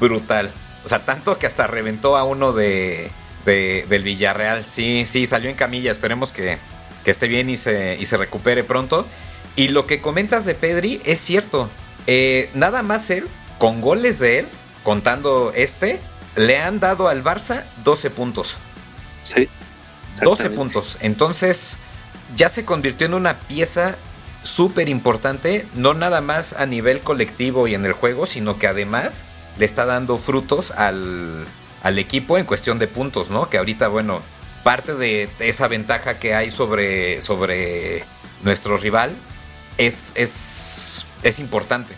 brutal. 0.00 0.52
O 0.84 0.88
sea, 0.88 1.04
tanto 1.04 1.38
que 1.38 1.46
hasta 1.46 1.66
reventó 1.66 2.16
a 2.16 2.24
uno 2.24 2.52
de, 2.52 3.10
del 3.44 4.02
Villarreal. 4.02 4.66
Sí, 4.68 5.04
sí, 5.06 5.26
salió 5.26 5.50
en 5.50 5.56
camilla. 5.56 5.90
Esperemos 5.90 6.32
que, 6.32 6.58
esté 7.04 7.28
bien 7.28 7.48
y 7.50 7.56
se, 7.56 7.96
y 7.98 8.06
se 8.06 8.16
recupere 8.16 8.64
pronto. 8.64 9.06
Y 9.56 9.68
lo 9.68 9.86
que 9.86 10.00
comentas 10.00 10.44
de 10.44 10.54
Pedri 10.54 11.00
es 11.04 11.20
cierto. 11.20 11.68
Eh, 12.06 12.50
nada 12.54 12.82
más 12.82 13.08
él, 13.10 13.28
con 13.58 13.80
goles 13.80 14.18
de 14.18 14.40
él, 14.40 14.46
contando 14.82 15.52
este, 15.54 16.00
le 16.36 16.58
han 16.58 16.80
dado 16.80 17.08
al 17.08 17.22
Barça 17.22 17.64
12 17.84 18.10
puntos. 18.10 18.58
Sí. 19.22 19.48
12 20.22 20.50
puntos. 20.50 20.98
Entonces, 21.00 21.78
ya 22.34 22.48
se 22.48 22.64
convirtió 22.64 23.06
en 23.06 23.14
una 23.14 23.40
pieza 23.40 23.96
súper 24.42 24.88
importante, 24.88 25.66
no 25.74 25.94
nada 25.94 26.20
más 26.20 26.52
a 26.52 26.66
nivel 26.66 27.00
colectivo 27.00 27.66
y 27.66 27.74
en 27.74 27.84
el 27.84 27.92
juego, 27.92 28.26
sino 28.26 28.58
que 28.58 28.66
además 28.66 29.24
le 29.58 29.64
está 29.64 29.86
dando 29.86 30.18
frutos 30.18 30.70
al, 30.72 31.46
equipo 31.84 32.38
en 32.38 32.44
cuestión 32.44 32.78
de 32.78 32.86
puntos, 32.86 33.30
¿no? 33.30 33.48
Que 33.50 33.58
ahorita, 33.58 33.88
bueno, 33.88 34.22
parte 34.62 34.94
de 34.94 35.28
esa 35.38 35.68
ventaja 35.68 36.18
que 36.18 36.34
hay 36.34 36.50
sobre, 36.50 37.20
sobre 37.20 38.04
nuestro 38.42 38.76
rival 38.76 39.12
es, 39.78 40.12
es, 40.14 41.04
es 41.22 41.38
importante. 41.38 41.94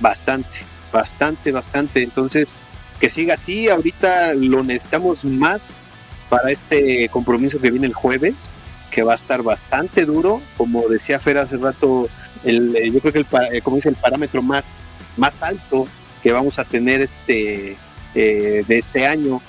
Bastante, 0.00 0.60
bastante, 0.92 1.52
bastante. 1.52 2.02
Entonces, 2.02 2.64
que 3.00 3.08
siga 3.08 3.34
así, 3.34 3.68
ahorita 3.68 4.34
lo 4.34 4.62
necesitamos 4.62 5.24
más 5.24 5.88
para 6.28 6.50
este 6.50 7.08
compromiso 7.08 7.60
que 7.60 7.70
viene 7.70 7.86
el 7.86 7.94
jueves 7.94 8.50
que 8.94 9.02
va 9.02 9.12
a 9.12 9.16
estar 9.16 9.42
bastante 9.42 10.06
duro. 10.06 10.40
Como 10.56 10.88
decía 10.88 11.18
Fer 11.18 11.38
hace 11.38 11.56
rato, 11.56 12.08
el, 12.44 12.76
eh, 12.76 12.92
yo 12.92 13.00
creo 13.00 13.12
que 13.12 13.18
el, 13.18 13.26
eh, 13.52 13.60
como 13.60 13.76
dice, 13.76 13.88
el 13.88 13.96
parámetro 13.96 14.40
más, 14.40 14.84
más 15.16 15.42
alto 15.42 15.88
que 16.22 16.30
vamos 16.30 16.60
a 16.60 16.64
tener 16.64 17.00
este, 17.00 17.76
eh, 18.14 18.64
de 18.66 18.78
este 18.78 19.06
año. 19.06 19.42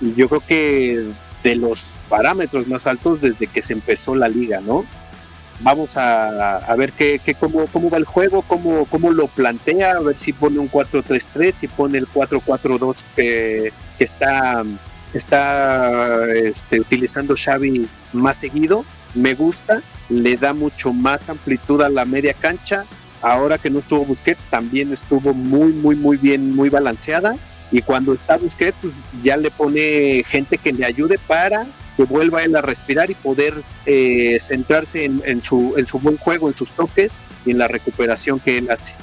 Yo 0.00 0.28
creo 0.28 0.40
que 0.40 1.12
de 1.44 1.54
los 1.54 1.98
parámetros 2.08 2.66
más 2.66 2.86
altos 2.86 3.20
desde 3.20 3.46
que 3.46 3.62
se 3.62 3.74
empezó 3.74 4.16
la 4.16 4.28
liga, 4.28 4.60
¿no? 4.60 4.84
Vamos 5.60 5.96
a, 5.96 6.56
a 6.56 6.74
ver 6.74 6.92
qué, 6.92 7.20
qué, 7.24 7.34
cómo, 7.34 7.66
cómo 7.66 7.90
va 7.90 7.98
el 7.98 8.04
juego, 8.04 8.42
cómo, 8.42 8.86
cómo 8.86 9.12
lo 9.12 9.28
plantea, 9.28 9.92
a 9.92 10.00
ver 10.00 10.16
si 10.16 10.32
pone 10.32 10.58
un 10.58 10.70
4-3-3, 10.70 11.54
si 11.54 11.68
pone 11.68 11.98
el 11.98 12.08
4-4-2 12.08 13.04
que, 13.14 13.72
que 13.98 14.04
está 14.04 14.64
está 15.14 16.32
este, 16.32 16.80
utilizando 16.80 17.34
Xavi 17.36 17.88
más 18.12 18.36
seguido, 18.36 18.84
me 19.14 19.34
gusta, 19.34 19.82
le 20.08 20.36
da 20.36 20.54
mucho 20.54 20.92
más 20.92 21.28
amplitud 21.28 21.82
a 21.82 21.88
la 21.88 22.04
media 22.04 22.34
cancha. 22.34 22.84
Ahora 23.22 23.58
que 23.58 23.68
no 23.68 23.80
estuvo 23.80 24.04
Busquets, 24.04 24.46
también 24.46 24.92
estuvo 24.92 25.34
muy, 25.34 25.72
muy, 25.72 25.94
muy 25.94 26.16
bien, 26.16 26.54
muy 26.54 26.70
balanceada. 26.70 27.36
Y 27.70 27.82
cuando 27.82 28.14
está 28.14 28.36
Busquets, 28.36 28.76
pues 28.80 28.94
ya 29.22 29.36
le 29.36 29.50
pone 29.50 30.24
gente 30.26 30.58
que 30.58 30.72
le 30.72 30.86
ayude 30.86 31.18
para 31.26 31.66
que 31.96 32.04
vuelva 32.04 32.42
él 32.42 32.56
a 32.56 32.62
respirar 32.62 33.10
y 33.10 33.14
poder 33.14 33.62
eh, 33.84 34.38
centrarse 34.40 35.04
en, 35.04 35.42
su, 35.42 35.74
en 35.76 35.86
su 35.86 35.98
buen 35.98 36.16
juego, 36.16 36.48
en 36.48 36.56
sus 36.56 36.72
toques 36.72 37.24
y 37.44 37.50
en 37.50 37.58
la 37.58 37.68
recuperación 37.68 38.40
que 38.40 38.58
él 38.58 38.70
hace. 38.70 38.94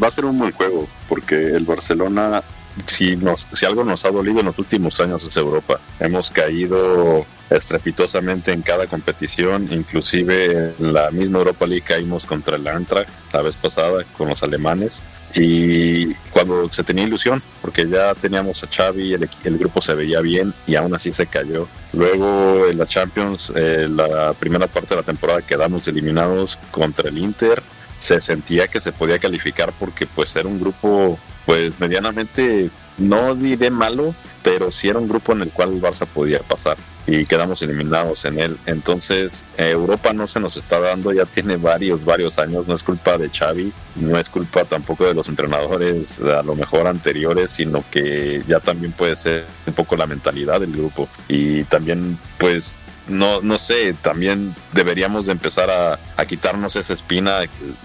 Va 0.00 0.06
a 0.06 0.10
ser 0.10 0.24
un 0.24 0.38
buen 0.38 0.52
juego, 0.52 0.86
porque 1.08 1.34
el 1.34 1.64
Barcelona 1.64 2.44
si, 2.86 3.16
nos, 3.16 3.46
si 3.52 3.66
algo 3.66 3.84
nos 3.84 4.04
ha 4.04 4.10
dolido 4.10 4.40
en 4.40 4.46
los 4.46 4.58
últimos 4.58 5.00
años 5.00 5.26
es 5.26 5.36
Europa. 5.36 5.80
Hemos 6.00 6.30
caído 6.30 7.26
estrepitosamente 7.50 8.52
en 8.52 8.62
cada 8.62 8.86
competición, 8.86 9.68
inclusive 9.70 10.74
en 10.78 10.92
la 10.92 11.10
misma 11.10 11.38
Europa 11.38 11.66
League 11.66 11.84
caímos 11.86 12.24
contra 12.24 12.56
el 12.56 12.66
Eintracht 12.66 13.08
la 13.32 13.42
vez 13.42 13.56
pasada 13.56 14.04
con 14.16 14.28
los 14.28 14.42
alemanes 14.42 15.02
y 15.34 16.14
cuando 16.30 16.70
se 16.70 16.84
tenía 16.84 17.04
ilusión, 17.04 17.42
porque 17.60 17.88
ya 17.88 18.14
teníamos 18.14 18.62
a 18.62 18.68
Xavi, 18.68 19.14
el, 19.14 19.28
el 19.44 19.58
grupo 19.58 19.80
se 19.80 19.94
veía 19.94 20.20
bien 20.20 20.54
y 20.66 20.76
aún 20.76 20.94
así 20.94 21.12
se 21.12 21.26
cayó. 21.26 21.66
Luego 21.92 22.66
en 22.68 22.78
la 22.78 22.86
Champions, 22.86 23.52
eh, 23.54 23.88
la 23.90 24.32
primera 24.34 24.66
parte 24.68 24.90
de 24.90 25.00
la 25.00 25.02
temporada 25.02 25.42
quedamos 25.42 25.86
eliminados 25.88 26.58
contra 26.70 27.08
el 27.08 27.18
Inter, 27.18 27.62
se 28.04 28.20
sentía 28.20 28.68
que 28.68 28.80
se 28.80 28.92
podía 28.92 29.18
calificar 29.18 29.72
porque 29.80 30.06
pues 30.06 30.36
era 30.36 30.46
un 30.46 30.60
grupo 30.60 31.18
pues 31.46 31.80
medianamente, 31.80 32.68
no 32.98 33.34
diré 33.34 33.70
malo, 33.70 34.14
pero 34.42 34.70
sí 34.70 34.88
era 34.88 34.98
un 34.98 35.08
grupo 35.08 35.32
en 35.32 35.40
el 35.40 35.48
cual 35.48 35.72
el 35.72 35.80
Barça 35.80 36.06
podía 36.06 36.40
pasar 36.40 36.76
y 37.06 37.24
quedamos 37.24 37.62
eliminados 37.62 38.26
en 38.26 38.38
él. 38.40 38.58
Entonces, 38.66 39.42
Europa 39.56 40.12
no 40.12 40.26
se 40.26 40.38
nos 40.38 40.58
está 40.58 40.80
dando, 40.80 41.12
ya 41.12 41.24
tiene 41.24 41.56
varios, 41.56 42.04
varios 42.04 42.38
años, 42.38 42.66
no 42.66 42.74
es 42.74 42.82
culpa 42.82 43.16
de 43.16 43.30
Xavi, 43.30 43.72
no 43.96 44.18
es 44.18 44.28
culpa 44.28 44.66
tampoco 44.66 45.06
de 45.06 45.14
los 45.14 45.30
entrenadores 45.30 46.20
a 46.20 46.42
lo 46.42 46.54
mejor 46.54 46.86
anteriores, 46.86 47.52
sino 47.52 47.82
que 47.90 48.42
ya 48.46 48.60
también 48.60 48.92
puede 48.92 49.16
ser 49.16 49.46
un 49.66 49.72
poco 49.72 49.96
la 49.96 50.06
mentalidad 50.06 50.60
del 50.60 50.72
grupo 50.72 51.08
y 51.26 51.64
también 51.64 52.18
pues 52.38 52.78
no, 53.08 53.40
no 53.40 53.58
sé, 53.58 53.94
también 53.94 54.54
deberíamos 54.72 55.26
de 55.26 55.32
empezar 55.32 55.70
a, 55.70 55.98
a, 56.16 56.24
quitarnos 56.26 56.76
esa 56.76 56.94
espina. 56.94 57.40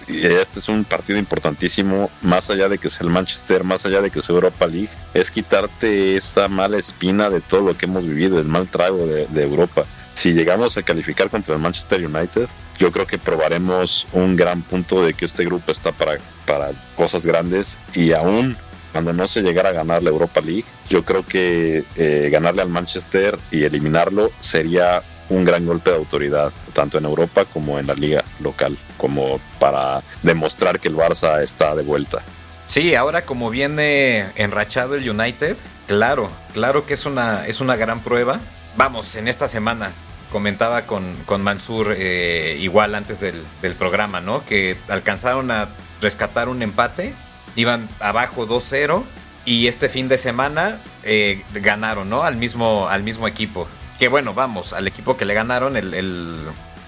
Este 0.07 0.59
es 0.59 0.69
un 0.69 0.85
partido 0.85 1.19
importantísimo, 1.19 2.09
más 2.21 2.49
allá 2.49 2.69
de 2.69 2.77
que 2.77 2.89
sea 2.89 3.05
el 3.05 3.11
Manchester, 3.11 3.63
más 3.63 3.85
allá 3.85 4.01
de 4.01 4.11
que 4.11 4.21
sea 4.21 4.35
Europa 4.35 4.67
League, 4.67 4.89
es 5.13 5.31
quitarte 5.31 6.15
esa 6.15 6.47
mala 6.47 6.77
espina 6.77 7.29
de 7.29 7.41
todo 7.41 7.61
lo 7.61 7.77
que 7.77 7.85
hemos 7.85 8.05
vivido, 8.05 8.39
el 8.39 8.47
mal 8.47 8.69
trago 8.69 9.05
de, 9.05 9.27
de 9.27 9.43
Europa. 9.43 9.85
Si 10.13 10.33
llegamos 10.33 10.77
a 10.77 10.83
calificar 10.83 11.29
contra 11.29 11.55
el 11.55 11.61
Manchester 11.61 12.05
United, 12.05 12.47
yo 12.77 12.91
creo 12.91 13.05
que 13.05 13.17
probaremos 13.17 14.07
un 14.13 14.35
gran 14.35 14.61
punto 14.61 15.03
de 15.03 15.13
que 15.13 15.25
este 15.25 15.43
grupo 15.43 15.71
está 15.71 15.91
para, 15.91 16.17
para 16.45 16.71
cosas 16.95 17.25
grandes 17.25 17.77
y 17.93 18.13
aún 18.13 18.57
cuando 18.91 19.13
no 19.13 19.27
se 19.27 19.41
llegara 19.41 19.69
a 19.69 19.74
ganar 19.74 20.03
la 20.03 20.10
Europa 20.10 20.41
League, 20.41 20.65
yo 20.89 21.03
creo 21.05 21.25
que 21.25 21.84
eh, 21.96 22.29
ganarle 22.31 22.62
al 22.62 22.69
Manchester 22.69 23.38
y 23.51 23.63
eliminarlo 23.63 24.31
sería 24.39 25.03
un 25.29 25.46
gran 25.46 25.65
golpe 25.65 25.91
de 25.91 25.98
autoridad, 25.98 26.51
tanto 26.74 26.98
en 26.98 27.05
Europa 27.05 27.46
como 27.46 27.79
en 27.79 27.88
la 27.88 27.93
liga 27.93 28.24
local, 28.39 28.77
como 28.98 29.39
para 29.60 30.01
demostrar 30.24 30.79
que 30.79 30.88
el 30.88 30.96
Barça 30.96 31.41
está 31.43 31.75
de 31.75 31.84
vuelta. 31.84 32.24
Sí, 32.65 32.96
ahora 32.96 33.25
como 33.25 33.50
viene 33.50 34.31
enrachado 34.36 34.96
el 34.96 35.10
United, 35.10 35.58
claro, 35.88 36.29
claro 36.53 36.86
que 36.86 36.96
es 36.96 37.05
una, 37.05 37.46
es 37.48 37.62
una 37.62 37.75
gran 37.75 38.01
prueba. 38.01 38.39
Vamos, 38.75 39.15
en 39.15 39.27
esta 39.27 39.48
semana 39.48 39.91
comentaba 40.31 40.86
con, 40.86 41.15
con 41.25 41.41
Mansur 41.41 41.96
eh, 41.98 42.58
igual 42.60 42.93
antes 42.93 43.19
del, 43.19 43.43
del 43.62 43.74
programa, 43.75 44.22
¿no? 44.22 44.46
Que 44.46 44.77
alcanzaron 44.88 45.50
a 45.50 45.69
rescatar 46.01 46.50
un 46.50 46.62
empate 46.62 47.13
iban 47.59 47.89
abajo 47.99 48.47
2-0 48.47 49.03
y 49.45 49.67
este 49.67 49.89
fin 49.89 50.07
de 50.07 50.17
semana 50.17 50.79
eh, 51.03 51.43
ganaron, 51.53 52.09
¿no? 52.09 52.24
Al 52.24 52.35
mismo, 52.35 52.87
al 52.87 53.03
mismo 53.03 53.27
equipo. 53.27 53.67
Que 53.98 54.07
bueno, 54.07 54.33
vamos, 54.33 54.74
al 54.74 54.87
equipo 54.87 55.17
que 55.17 55.25
le 55.25 55.33
ganaron, 55.33 55.75
el, 55.75 55.93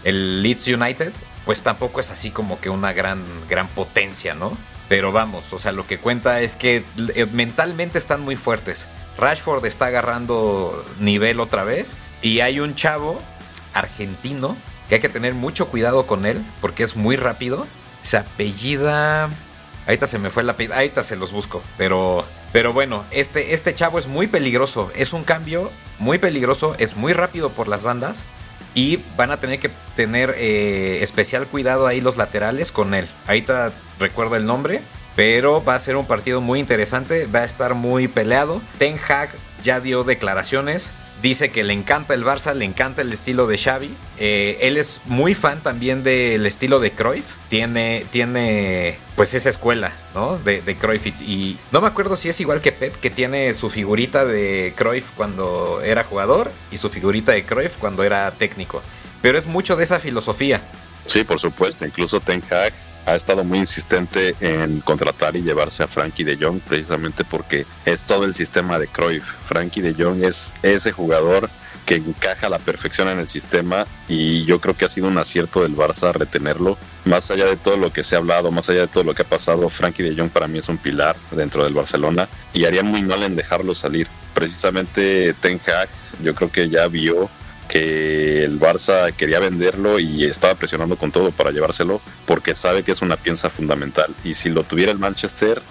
el, 0.03 0.43
Leeds 0.43 0.67
United, 0.67 1.11
pues 1.45 1.63
tampoco 1.63 1.99
es 1.99 2.11
así 2.11 2.31
como 2.31 2.59
que 2.59 2.69
una 2.69 2.93
gran, 2.93 3.23
gran 3.49 3.67
potencia, 3.67 4.33
¿no? 4.33 4.57
Pero 4.87 5.11
vamos, 5.11 5.53
o 5.53 5.59
sea, 5.59 5.71
lo 5.71 5.87
que 5.87 5.99
cuenta 5.99 6.41
es 6.41 6.55
que 6.55 6.83
eh, 7.15 7.25
mentalmente 7.31 7.97
están 7.97 8.21
muy 8.21 8.35
fuertes. 8.35 8.87
Rashford 9.17 9.65
está 9.65 9.87
agarrando 9.87 10.85
nivel 10.99 11.39
otra 11.39 11.63
vez 11.63 11.97
y 12.21 12.39
hay 12.39 12.59
un 12.59 12.75
chavo 12.75 13.21
argentino 13.73 14.55
que 14.87 14.95
hay 14.95 15.01
que 15.01 15.09
tener 15.09 15.33
mucho 15.33 15.67
cuidado 15.67 16.07
con 16.07 16.25
él 16.25 16.45
porque 16.59 16.83
es 16.83 16.95
muy 16.95 17.15
rápido. 17.15 17.65
Se 18.03 18.17
apellida 18.17 19.29
Ahorita 19.87 20.07
se 20.07 20.19
me 20.19 20.29
fue 20.29 20.43
la 20.43 20.57
pida, 20.57 20.75
ahorita 20.75 21.03
se 21.03 21.15
los 21.15 21.31
busco. 21.31 21.63
Pero, 21.77 22.25
pero 22.53 22.73
bueno, 22.73 23.05
este, 23.11 23.53
este 23.53 23.73
chavo 23.73 23.99
es 23.99 24.07
muy 24.07 24.27
peligroso. 24.27 24.91
Es 24.95 25.13
un 25.13 25.23
cambio 25.23 25.71
muy 25.99 26.17
peligroso, 26.17 26.75
es 26.77 26.95
muy 26.95 27.13
rápido 27.13 27.49
por 27.49 27.67
las 27.67 27.83
bandas. 27.83 28.25
Y 28.73 28.99
van 29.17 29.31
a 29.31 29.39
tener 29.39 29.59
que 29.59 29.69
tener 29.95 30.33
eh, 30.37 30.99
especial 31.01 31.47
cuidado 31.47 31.87
ahí 31.87 31.99
los 31.99 32.15
laterales 32.15 32.71
con 32.71 32.93
él. 32.93 33.09
Ahorita 33.27 33.73
recuerdo 33.99 34.35
el 34.35 34.45
nombre. 34.45 34.81
Pero 35.13 35.61
va 35.61 35.75
a 35.75 35.79
ser 35.79 35.97
un 35.97 36.07
partido 36.07 36.39
muy 36.39 36.59
interesante. 36.59 37.25
Va 37.25 37.39
a 37.39 37.45
estar 37.45 37.73
muy 37.73 38.07
peleado. 38.07 38.61
Ten 38.77 38.97
Hag 38.97 39.29
ya 39.61 39.81
dio 39.81 40.05
declaraciones 40.05 40.91
Dice 41.21 41.51
que 41.51 41.63
le 41.63 41.73
encanta 41.73 42.15
el 42.15 42.25
Barça, 42.25 42.55
le 42.55 42.65
encanta 42.65 43.03
el 43.03 43.13
estilo 43.13 43.45
de 43.45 43.57
Xavi. 43.57 43.95
Eh, 44.17 44.57
él 44.61 44.77
es 44.77 45.01
muy 45.05 45.35
fan 45.35 45.61
también 45.61 46.03
del 46.03 46.45
estilo 46.47 46.79
de 46.79 46.93
Cruyff. 46.93 47.25
Tiene, 47.47 48.05
tiene 48.09 48.97
pues 49.15 49.35
esa 49.35 49.49
escuela, 49.49 49.93
¿no? 50.15 50.39
De, 50.39 50.63
de 50.63 50.75
Cruyff. 50.75 51.05
Y, 51.21 51.59
no 51.71 51.79
me 51.79 51.87
acuerdo 51.87 52.17
si 52.17 52.29
es 52.29 52.39
igual 52.39 52.61
que 52.61 52.71
Pep, 52.71 52.95
que 52.95 53.11
tiene 53.11 53.53
su 53.53 53.69
figurita 53.69 54.25
de 54.25 54.73
Cruyff 54.75 55.11
cuando 55.11 55.81
era 55.81 56.03
jugador 56.03 56.51
y 56.71 56.77
su 56.77 56.89
figurita 56.89 57.33
de 57.33 57.45
Cruyff 57.45 57.77
cuando 57.77 58.03
era 58.03 58.31
técnico. 58.31 58.81
Pero 59.21 59.37
es 59.37 59.45
mucho 59.45 59.75
de 59.75 59.83
esa 59.83 59.99
filosofía. 59.99 60.63
Sí, 61.05 61.23
por 61.23 61.39
supuesto. 61.39 61.85
Incluso 61.85 62.19
Ten 62.19 62.41
Hag 62.49 62.73
ha 63.05 63.15
estado 63.15 63.43
muy 63.43 63.59
insistente 63.59 64.35
en 64.39 64.81
contratar 64.81 65.35
y 65.35 65.41
llevarse 65.41 65.83
a 65.83 65.87
Frankie 65.87 66.23
de 66.23 66.37
Jong 66.37 66.61
precisamente 66.61 67.23
porque 67.23 67.65
es 67.85 68.01
todo 68.03 68.25
el 68.25 68.33
sistema 68.33 68.79
de 68.79 68.87
Cruyff. 68.87 69.23
Frankie 69.45 69.81
de 69.81 69.93
Jong 69.93 70.23
es 70.23 70.53
ese 70.63 70.91
jugador 70.91 71.49
que 71.85 71.95
encaja 71.95 72.47
a 72.47 72.49
la 72.49 72.59
perfección 72.59 73.09
en 73.09 73.19
el 73.19 73.27
sistema 73.27 73.87
y 74.07 74.45
yo 74.45 74.61
creo 74.61 74.77
que 74.77 74.85
ha 74.85 74.89
sido 74.89 75.07
un 75.07 75.17
acierto 75.17 75.63
del 75.63 75.75
Barça 75.75 76.13
retenerlo. 76.13 76.77
Más 77.05 77.31
allá 77.31 77.45
de 77.45 77.57
todo 77.57 77.77
lo 77.77 77.91
que 77.91 78.03
se 78.03 78.15
ha 78.15 78.19
hablado, 78.19 78.51
más 78.51 78.69
allá 78.69 78.81
de 78.81 78.87
todo 78.87 79.03
lo 79.03 79.15
que 79.15 79.23
ha 79.23 79.27
pasado, 79.27 79.67
Frankie 79.69 80.03
de 80.03 80.15
Jong 80.15 80.29
para 80.29 80.47
mí 80.47 80.59
es 80.59 80.69
un 80.69 80.77
pilar 80.77 81.15
dentro 81.31 81.63
del 81.63 81.73
Barcelona 81.73 82.29
y 82.53 82.65
haría 82.65 82.83
muy 82.83 83.01
mal 83.01 83.23
en 83.23 83.35
dejarlo 83.35 83.75
salir. 83.75 84.07
Precisamente 84.33 85.33
Ten 85.41 85.59
Hag 85.65 85.89
yo 86.23 86.35
creo 86.35 86.51
que 86.51 86.69
ya 86.69 86.87
vio 86.87 87.29
que 87.71 88.43
el 88.43 88.59
Barça 88.59 89.13
quería 89.13 89.39
venderlo 89.39 89.97
y 89.97 90.25
estaba 90.25 90.55
presionando 90.55 90.97
con 90.97 91.09
todo 91.09 91.31
para 91.31 91.51
llevárselo 91.51 92.01
porque 92.25 92.53
sabe 92.53 92.83
que 92.83 92.91
es 92.91 93.01
una 93.01 93.15
pieza 93.15 93.49
fundamental. 93.49 94.13
Y 94.25 94.33
si 94.33 94.49
lo 94.49 94.63
tuviera 94.63 94.91
el 94.91 94.99
Manchester 94.99 95.61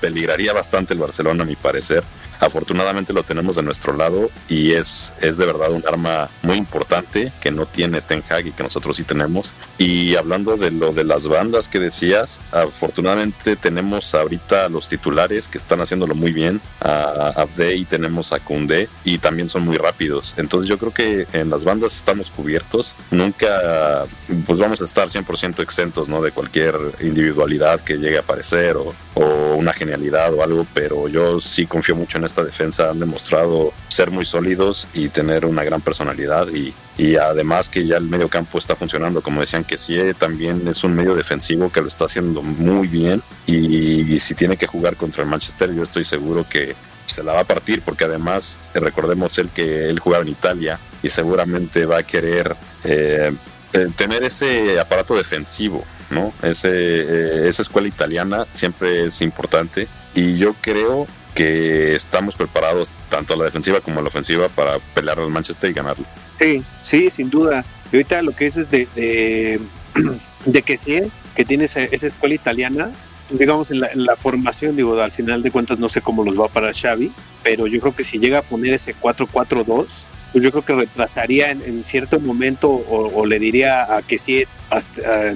peligraría 0.00 0.52
bastante 0.52 0.94
el 0.94 1.00
Barcelona 1.00 1.42
a 1.42 1.46
mi 1.46 1.56
parecer 1.56 2.04
Afortunadamente 2.40 3.12
lo 3.12 3.22
tenemos 3.22 3.56
de 3.56 3.62
nuestro 3.62 3.96
lado 3.96 4.30
y 4.48 4.72
es, 4.72 5.14
es 5.20 5.38
de 5.38 5.46
verdad 5.46 5.70
un 5.70 5.82
arma 5.86 6.28
muy 6.42 6.58
importante 6.58 7.32
que 7.40 7.50
no 7.50 7.66
tiene 7.66 8.00
Ten 8.00 8.22
Hag 8.28 8.48
y 8.48 8.52
que 8.52 8.62
nosotros 8.62 8.96
sí 8.96 9.04
tenemos. 9.04 9.52
Y 9.78 10.16
hablando 10.16 10.56
de 10.56 10.70
lo 10.70 10.92
de 10.92 11.04
las 11.04 11.26
bandas 11.26 11.68
que 11.68 11.78
decías, 11.78 12.42
afortunadamente 12.52 13.56
tenemos 13.56 14.14
ahorita 14.14 14.68
los 14.68 14.88
titulares 14.88 15.48
que 15.48 15.58
están 15.58 15.80
haciéndolo 15.80 16.14
muy 16.14 16.32
bien. 16.32 16.60
A 16.80 17.32
Abde 17.36 17.76
y 17.76 17.84
tenemos 17.84 18.32
a 18.32 18.40
Kunde 18.40 18.88
y 19.04 19.18
también 19.18 19.48
son 19.48 19.64
muy 19.64 19.76
rápidos. 19.76 20.34
Entonces 20.36 20.68
yo 20.68 20.78
creo 20.78 20.92
que 20.92 21.26
en 21.32 21.50
las 21.50 21.64
bandas 21.64 21.96
estamos 21.96 22.30
cubiertos. 22.30 22.94
Nunca 23.10 24.06
pues 24.46 24.58
vamos 24.58 24.80
a 24.80 24.84
estar 24.84 25.08
100% 25.08 25.60
exentos 25.60 26.08
¿no? 26.08 26.20
de 26.20 26.30
cualquier 26.32 26.74
individualidad 27.00 27.80
que 27.80 27.96
llegue 27.96 28.18
a 28.18 28.20
aparecer 28.20 28.76
o, 28.76 28.94
o 29.14 29.54
una 29.64 29.72
genialidad 29.72 30.32
o 30.34 30.42
algo, 30.42 30.66
pero 30.74 31.08
yo 31.08 31.40
sí 31.40 31.66
confío 31.66 31.96
mucho 31.96 32.18
en 32.18 32.24
esta 32.24 32.44
defensa. 32.44 32.90
Han 32.90 33.00
demostrado 33.00 33.72
ser 33.88 34.10
muy 34.10 34.24
sólidos 34.24 34.86
y 34.92 35.08
tener 35.08 35.46
una 35.46 35.64
gran 35.64 35.80
personalidad 35.80 36.48
y, 36.48 36.74
y 36.98 37.16
además 37.16 37.68
que 37.70 37.86
ya 37.86 37.96
el 37.96 38.04
medio 38.04 38.28
campo 38.28 38.58
está 38.58 38.76
funcionando, 38.76 39.22
como 39.22 39.40
decían 39.40 39.64
que 39.64 39.78
sí, 39.78 39.98
también 40.18 40.68
es 40.68 40.84
un 40.84 40.94
medio 40.94 41.14
defensivo 41.14 41.72
que 41.72 41.80
lo 41.80 41.88
está 41.88 42.04
haciendo 42.04 42.42
muy 42.42 42.88
bien 42.88 43.22
y, 43.46 44.18
si 44.18 44.34
tiene 44.34 44.56
que 44.56 44.66
jugar 44.66 44.96
contra 44.96 45.22
el 45.22 45.28
Manchester 45.28 45.74
yo 45.74 45.82
estoy 45.82 46.04
seguro 46.04 46.46
que 46.48 46.74
se 47.06 47.22
la 47.22 47.32
va 47.32 47.40
a 47.40 47.44
partir 47.44 47.82
porque 47.82 48.04
además 48.04 48.58
recordemos 48.74 49.38
el 49.38 49.50
que 49.50 49.88
él 49.88 49.98
jugaba 49.98 50.22
en 50.22 50.30
Italia 50.30 50.78
y 51.02 51.08
seguramente 51.08 51.84
va 51.84 51.98
a 51.98 52.02
querer 52.02 52.56
eh, 52.84 53.32
eh, 53.72 53.88
tener 53.96 54.22
ese 54.22 54.78
aparato 54.78 55.16
defensivo, 55.16 55.84
¿no? 56.14 56.32
Ese, 56.42 56.68
eh, 56.70 57.48
esa 57.48 57.62
escuela 57.62 57.88
italiana 57.88 58.46
siempre 58.52 59.06
es 59.06 59.20
importante 59.20 59.88
y 60.14 60.38
yo 60.38 60.54
creo 60.60 61.06
que 61.34 61.94
estamos 61.94 62.36
preparados 62.36 62.94
tanto 63.10 63.34
a 63.34 63.36
la 63.36 63.44
defensiva 63.44 63.80
como 63.80 63.98
a 63.98 64.02
la 64.02 64.08
ofensiva 64.08 64.48
para 64.48 64.78
pelear 64.78 65.18
al 65.18 65.30
Manchester 65.30 65.70
y 65.70 65.72
ganarlo. 65.72 66.06
Sí, 66.40 66.62
sí, 66.82 67.10
sin 67.10 67.28
duda. 67.28 67.64
Y 67.92 67.96
ahorita 67.96 68.22
lo 68.22 68.32
que 68.32 68.46
es 68.46 68.70
de, 68.70 68.88
de, 68.94 69.60
de 70.44 70.62
que 70.62 70.76
sí, 70.76 71.00
que 71.34 71.44
tiene 71.44 71.64
esa, 71.64 71.82
escuela 71.82 72.34
italiana, 72.34 72.92
digamos 73.30 73.70
en 73.70 73.80
la, 73.80 73.88
en 73.88 74.04
la, 74.04 74.16
formación, 74.16 74.76
digo, 74.76 75.00
al 75.00 75.12
final 75.12 75.42
de 75.42 75.50
cuentas 75.50 75.78
no 75.78 75.88
sé 75.88 76.00
cómo 76.00 76.24
los 76.24 76.38
va 76.38 76.46
a 76.46 76.48
parar 76.48 76.74
Xavi, 76.74 77.10
pero 77.42 77.66
yo 77.66 77.80
creo 77.80 77.94
que 77.94 78.04
si 78.04 78.18
llega 78.18 78.38
a 78.38 78.42
poner 78.42 78.74
ese 78.74 78.94
4-4-2, 78.94 80.06
pues 80.34 80.42
yo 80.42 80.50
creo 80.50 80.64
que 80.64 80.74
retrasaría 80.74 81.52
en, 81.52 81.84
cierto 81.84 82.18
momento 82.18 82.68
o, 82.68 83.24
le 83.24 83.38
diría 83.38 83.96
a 83.96 84.02
que 84.02 84.18
sí, 84.18 84.44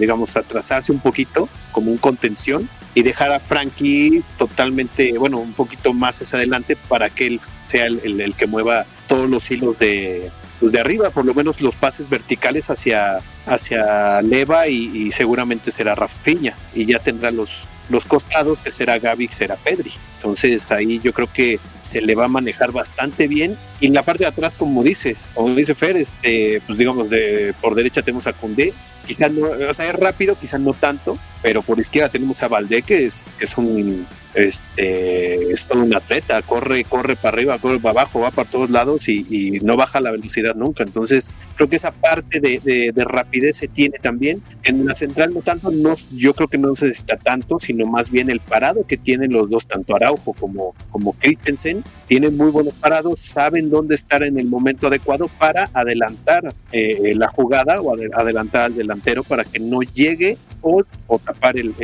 digamos, 0.00 0.36
atrasarse 0.36 0.90
un 0.90 0.98
poquito 0.98 1.48
como 1.70 1.92
un 1.92 1.98
contención 1.98 2.68
y 2.94 3.04
dejar 3.04 3.30
a 3.30 3.38
Frankie 3.38 4.24
totalmente, 4.36 5.16
bueno, 5.16 5.38
un 5.38 5.52
poquito 5.52 5.92
más 5.92 6.20
hacia 6.20 6.38
adelante 6.38 6.76
para 6.88 7.10
que 7.10 7.28
él 7.28 7.40
sea 7.60 7.84
el, 7.84 8.20
el 8.20 8.34
que 8.34 8.48
mueva 8.48 8.86
todos 9.06 9.30
los 9.30 9.48
hilos 9.52 9.78
de, 9.78 10.32
pues 10.58 10.72
de 10.72 10.80
arriba, 10.80 11.10
por 11.10 11.24
lo 11.24 11.32
menos 11.32 11.60
los 11.60 11.76
pases 11.76 12.08
verticales 12.08 12.68
hacia, 12.68 13.20
hacia 13.48 14.22
Leva 14.22 14.68
y, 14.68 15.10
seguramente 15.12 15.70
será 15.70 15.94
Rafinha 15.94 16.54
y 16.74 16.84
ya 16.84 16.98
tendrá 16.98 17.30
los, 17.30 17.68
los 17.88 18.04
costados 18.04 18.60
que 18.60 18.70
será 18.70 18.98
Gaby, 18.98 19.28
será 19.28 19.56
Pedri. 19.56 19.92
Entonces 20.16 20.70
ahí 20.70 21.00
yo 21.02 21.12
creo 21.12 21.32
que 21.32 21.58
se 21.80 22.00
le 22.00 22.14
va 22.14 22.26
a 22.26 22.28
manejar 22.28 22.72
bastante 22.72 23.26
bien 23.26 23.56
y 23.80 23.86
en 23.86 23.94
la 23.94 24.02
parte 24.02 24.24
de 24.24 24.28
atrás, 24.28 24.54
como 24.54 24.82
dices, 24.82 25.18
como 25.34 25.54
dice 25.54 25.74
Fer, 25.74 25.96
este, 25.96 26.60
pues 26.66 26.78
digamos 26.78 27.10
de 27.10 27.54
por 27.60 27.74
derecha 27.74 28.02
tenemos 28.02 28.26
a 28.26 28.32
Cundé, 28.32 28.72
quizás 29.06 29.32
no, 29.32 29.46
o 29.46 29.72
sea, 29.72 29.88
es 29.88 29.94
rápido, 29.94 30.36
quizás 30.38 30.60
no 30.60 30.74
tanto, 30.74 31.18
pero 31.42 31.62
por 31.62 31.78
izquierda 31.78 32.10
tenemos 32.10 32.42
a 32.42 32.48
Valdé 32.48 32.82
que 32.82 33.06
es, 33.06 33.36
es 33.40 33.56
un 33.56 34.06
este, 34.38 35.52
es 35.52 35.66
todo 35.66 35.82
un 35.82 35.94
atleta, 35.96 36.40
corre, 36.42 36.84
corre 36.84 37.16
para 37.16 37.34
arriba, 37.34 37.58
corre 37.58 37.80
para 37.80 38.02
abajo, 38.02 38.20
va 38.20 38.30
para 38.30 38.48
todos 38.48 38.70
lados 38.70 39.08
y, 39.08 39.58
no 39.62 39.76
baja 39.76 40.00
la 40.00 40.12
velocidad 40.12 40.54
nunca. 40.54 40.84
Entonces, 40.84 41.34
creo 41.56 41.68
que 41.68 41.76
esa 41.76 41.90
parte 41.90 42.40
de, 42.40 42.92
rapidez 42.96 43.37
se 43.52 43.68
tiene 43.68 43.98
también. 43.98 44.42
En 44.62 44.84
la 44.86 44.94
central 44.94 45.32
no 45.34 45.42
tanto, 45.42 45.70
no, 45.70 45.94
yo 46.12 46.34
creo 46.34 46.48
que 46.48 46.58
no 46.58 46.74
se 46.74 46.86
necesita 46.86 47.16
tanto, 47.16 47.58
sino 47.58 47.86
más 47.86 48.10
bien 48.10 48.30
el 48.30 48.40
parado 48.40 48.86
que 48.86 48.96
tienen 48.96 49.32
los 49.32 49.48
dos, 49.48 49.66
tanto 49.66 49.96
Araujo 49.96 50.32
como, 50.34 50.74
como 50.90 51.12
Christensen, 51.14 51.84
tienen 52.06 52.36
muy 52.36 52.50
buenos 52.50 52.74
parados, 52.74 53.20
saben 53.20 53.70
dónde 53.70 53.94
estar 53.94 54.22
en 54.22 54.38
el 54.38 54.46
momento 54.46 54.88
adecuado 54.88 55.28
para 55.38 55.70
adelantar 55.72 56.54
eh, 56.72 57.14
la 57.14 57.28
jugada 57.28 57.80
o 57.80 57.94
adelantar 57.94 58.62
al 58.62 58.74
delantero 58.74 59.24
para 59.24 59.44
que 59.44 59.58
no 59.58 59.82
llegue 59.82 60.36
o, 60.60 60.82
tapar 61.24 61.56
el 61.58 61.74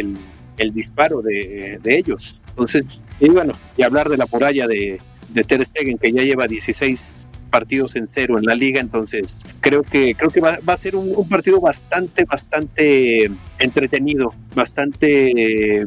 el 0.59 0.73
disparo 0.73 1.23
de, 1.23 1.81
ellos. 1.85 2.41
Entonces, 2.49 3.05
y 3.21 3.29
bueno, 3.29 3.55
y 3.77 3.83
hablar 3.83 4.09
de 4.09 4.17
la 4.17 4.27
muralla 4.31 4.67
de, 4.67 5.01
de 5.29 5.45
Ter 5.45 5.65
Stegen, 5.65 5.99
que 5.99 6.13
ya 6.13 6.23
lleva 6.23 6.47
16 6.47 7.29
partidos 7.55 7.95
en 7.95 8.09
cero 8.09 8.37
en 8.37 8.47
la 8.47 8.57
liga, 8.57 8.81
entonces 8.81 9.45
creo 9.61 9.85
que 9.85 10.17
creo 10.17 10.29
que 10.29 10.41
va, 10.41 10.59
a 10.67 10.77
ser 10.77 10.97
un, 10.97 11.29
partido 11.29 11.61
bastante, 11.61 12.25
bastante 12.25 13.31
entretenido, 13.61 14.35
bastante 14.57 15.87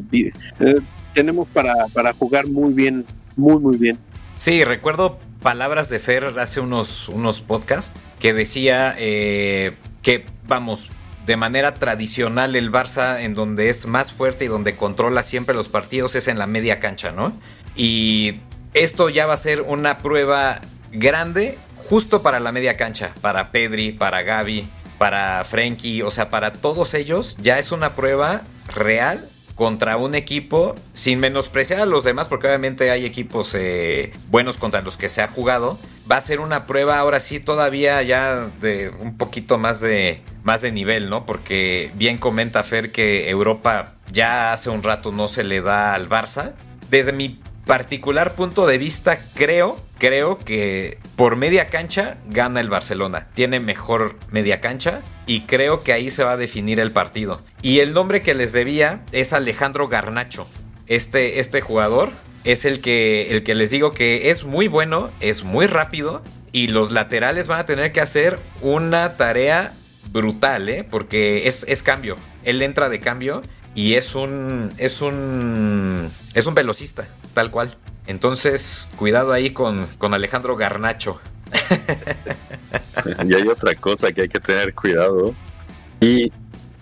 tenemos 1.12 1.46
para, 1.48 1.74
para 1.92 2.14
jugar 2.14 2.48
muy 2.48 2.72
bien, 2.72 3.04
muy, 3.36 3.60
muy 3.60 3.76
bien. 3.76 3.98
Sí, 4.38 4.64
recuerdo 4.64 5.18
palabras 5.42 5.90
de 5.90 5.98
Fer 5.98 6.24
hace 6.38 6.60
unos, 6.60 7.10
unos 7.10 7.42
podcasts 7.42 8.00
que 8.18 8.32
decía 8.32 8.94
eh, 8.96 9.72
que, 10.00 10.24
vamos, 10.46 10.88
de 11.26 11.36
manera 11.36 11.74
tradicional 11.74 12.56
el 12.56 12.72
Barça 12.72 13.20
en 13.20 13.34
donde 13.34 13.68
es 13.68 13.86
más 13.86 14.10
fuerte 14.10 14.46
y 14.46 14.48
donde 14.48 14.74
controla 14.74 15.22
siempre 15.22 15.54
los 15.54 15.68
partidos 15.68 16.14
es 16.14 16.28
en 16.28 16.38
la 16.38 16.46
media 16.46 16.80
cancha, 16.80 17.12
¿no? 17.12 17.38
Y 17.76 18.40
esto 18.72 19.10
ya 19.10 19.26
va 19.26 19.34
a 19.34 19.36
ser 19.36 19.60
una 19.60 19.98
prueba 19.98 20.62
grande 20.90 21.58
justo 21.76 22.22
para 22.22 22.40
la 22.40 22.52
media 22.52 22.76
cancha, 22.76 23.14
para 23.20 23.50
Pedri, 23.50 23.92
para 23.92 24.22
Gaby, 24.22 24.68
para 24.98 25.44
Frenkie, 25.44 26.02
o 26.02 26.10
sea, 26.10 26.30
para 26.30 26.52
todos 26.52 26.94
ellos 26.94 27.36
ya 27.40 27.58
es 27.58 27.72
una 27.72 27.94
prueba 27.94 28.42
real 28.74 29.28
contra 29.54 29.96
un 29.96 30.14
equipo 30.14 30.76
sin 30.92 31.18
menospreciar 31.18 31.80
a 31.80 31.86
los 31.86 32.04
demás, 32.04 32.28
porque 32.28 32.46
obviamente 32.46 32.92
hay 32.92 33.04
equipos 33.04 33.56
eh, 33.58 34.12
buenos 34.28 34.56
contra 34.56 34.82
los 34.82 34.96
que 34.96 35.08
se 35.08 35.20
ha 35.20 35.28
jugado. 35.28 35.78
Va 36.10 36.16
a 36.16 36.20
ser 36.20 36.38
una 36.38 36.64
prueba 36.66 36.98
ahora 36.98 37.18
sí 37.18 37.40
todavía 37.40 38.00
ya 38.02 38.50
de 38.60 38.90
un 39.00 39.16
poquito 39.16 39.58
más 39.58 39.80
de 39.80 40.22
más 40.44 40.62
de 40.62 40.70
nivel, 40.70 41.10
¿no? 41.10 41.26
Porque 41.26 41.90
bien 41.94 42.18
comenta 42.18 42.62
Fer 42.62 42.92
que 42.92 43.28
Europa 43.28 43.94
ya 44.12 44.52
hace 44.52 44.70
un 44.70 44.82
rato 44.84 45.10
no 45.10 45.26
se 45.26 45.42
le 45.42 45.60
da 45.60 45.92
al 45.92 46.08
Barça. 46.08 46.52
Desde 46.88 47.12
mi 47.12 47.40
particular 47.68 48.34
punto 48.34 48.66
de 48.66 48.78
vista, 48.78 49.20
creo, 49.34 49.76
creo 49.98 50.38
que 50.38 50.96
por 51.16 51.36
media 51.36 51.68
cancha 51.68 52.16
gana 52.26 52.60
el 52.60 52.70
Barcelona. 52.70 53.28
Tiene 53.34 53.60
mejor 53.60 54.16
media 54.30 54.62
cancha 54.62 55.02
y 55.26 55.42
creo 55.42 55.84
que 55.84 55.92
ahí 55.92 56.10
se 56.10 56.24
va 56.24 56.32
a 56.32 56.36
definir 56.38 56.80
el 56.80 56.92
partido. 56.92 57.42
Y 57.60 57.80
el 57.80 57.92
nombre 57.92 58.22
que 58.22 58.32
les 58.32 58.54
debía 58.54 59.04
es 59.12 59.34
Alejandro 59.34 59.86
Garnacho. 59.86 60.48
Este, 60.86 61.40
este 61.40 61.60
jugador 61.60 62.08
es 62.44 62.64
el 62.64 62.80
que, 62.80 63.30
el 63.32 63.44
que 63.44 63.54
les 63.54 63.70
digo 63.70 63.92
que 63.92 64.30
es 64.30 64.44
muy 64.44 64.66
bueno, 64.66 65.10
es 65.20 65.44
muy 65.44 65.66
rápido 65.66 66.22
y 66.52 66.68
los 66.68 66.90
laterales 66.90 67.48
van 67.48 67.60
a 67.60 67.66
tener 67.66 67.92
que 67.92 68.00
hacer 68.00 68.40
una 68.62 69.18
tarea 69.18 69.74
brutal, 70.10 70.70
¿eh? 70.70 70.84
Porque 70.90 71.46
es, 71.46 71.66
es 71.68 71.82
cambio. 71.82 72.16
Él 72.44 72.62
entra 72.62 72.88
de 72.88 72.98
cambio 73.00 73.42
y 73.78 73.94
es 73.94 74.16
un 74.16 74.72
es 74.76 75.00
un 75.02 76.10
es 76.34 76.46
un 76.46 76.54
velocista, 76.56 77.06
tal 77.32 77.52
cual. 77.52 77.76
Entonces, 78.08 78.90
cuidado 78.96 79.32
ahí 79.32 79.50
con, 79.50 79.86
con 79.98 80.14
Alejandro 80.14 80.56
Garnacho. 80.56 81.20
y 83.24 83.34
hay 83.34 83.46
otra 83.46 83.76
cosa 83.76 84.10
que 84.10 84.22
hay 84.22 84.28
que 84.28 84.40
tener 84.40 84.74
cuidado. 84.74 85.32
Y 86.00 86.32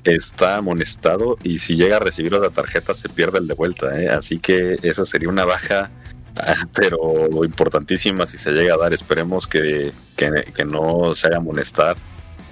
está 0.05 0.57
amonestado 0.57 1.37
y 1.43 1.59
si 1.59 1.77
llega 1.77 1.97
a 1.97 2.01
recibir 2.01 2.33
la 2.33 2.49
tarjeta 2.49 2.95
se 2.95 3.11
pierde 3.11 3.41
el 3.41 3.47
de 3.47 3.53
vuelta. 3.53 4.01
¿eh? 4.01 4.09
Así 4.09 4.39
que 4.39 4.77
esa 4.83 5.05
sería 5.05 5.29
una 5.29 5.45
baja, 5.45 5.91
ah, 6.37 6.67
pero 6.73 7.45
importantísima 7.45 8.25
si 8.25 8.39
se 8.39 8.53
llega 8.53 8.73
a 8.73 8.79
dar. 8.79 8.95
Esperemos 8.95 9.47
que, 9.47 9.93
que, 10.17 10.51
que 10.55 10.65
no 10.65 11.15
se 11.15 11.27
haga 11.27 11.37
amonestar 11.37 11.99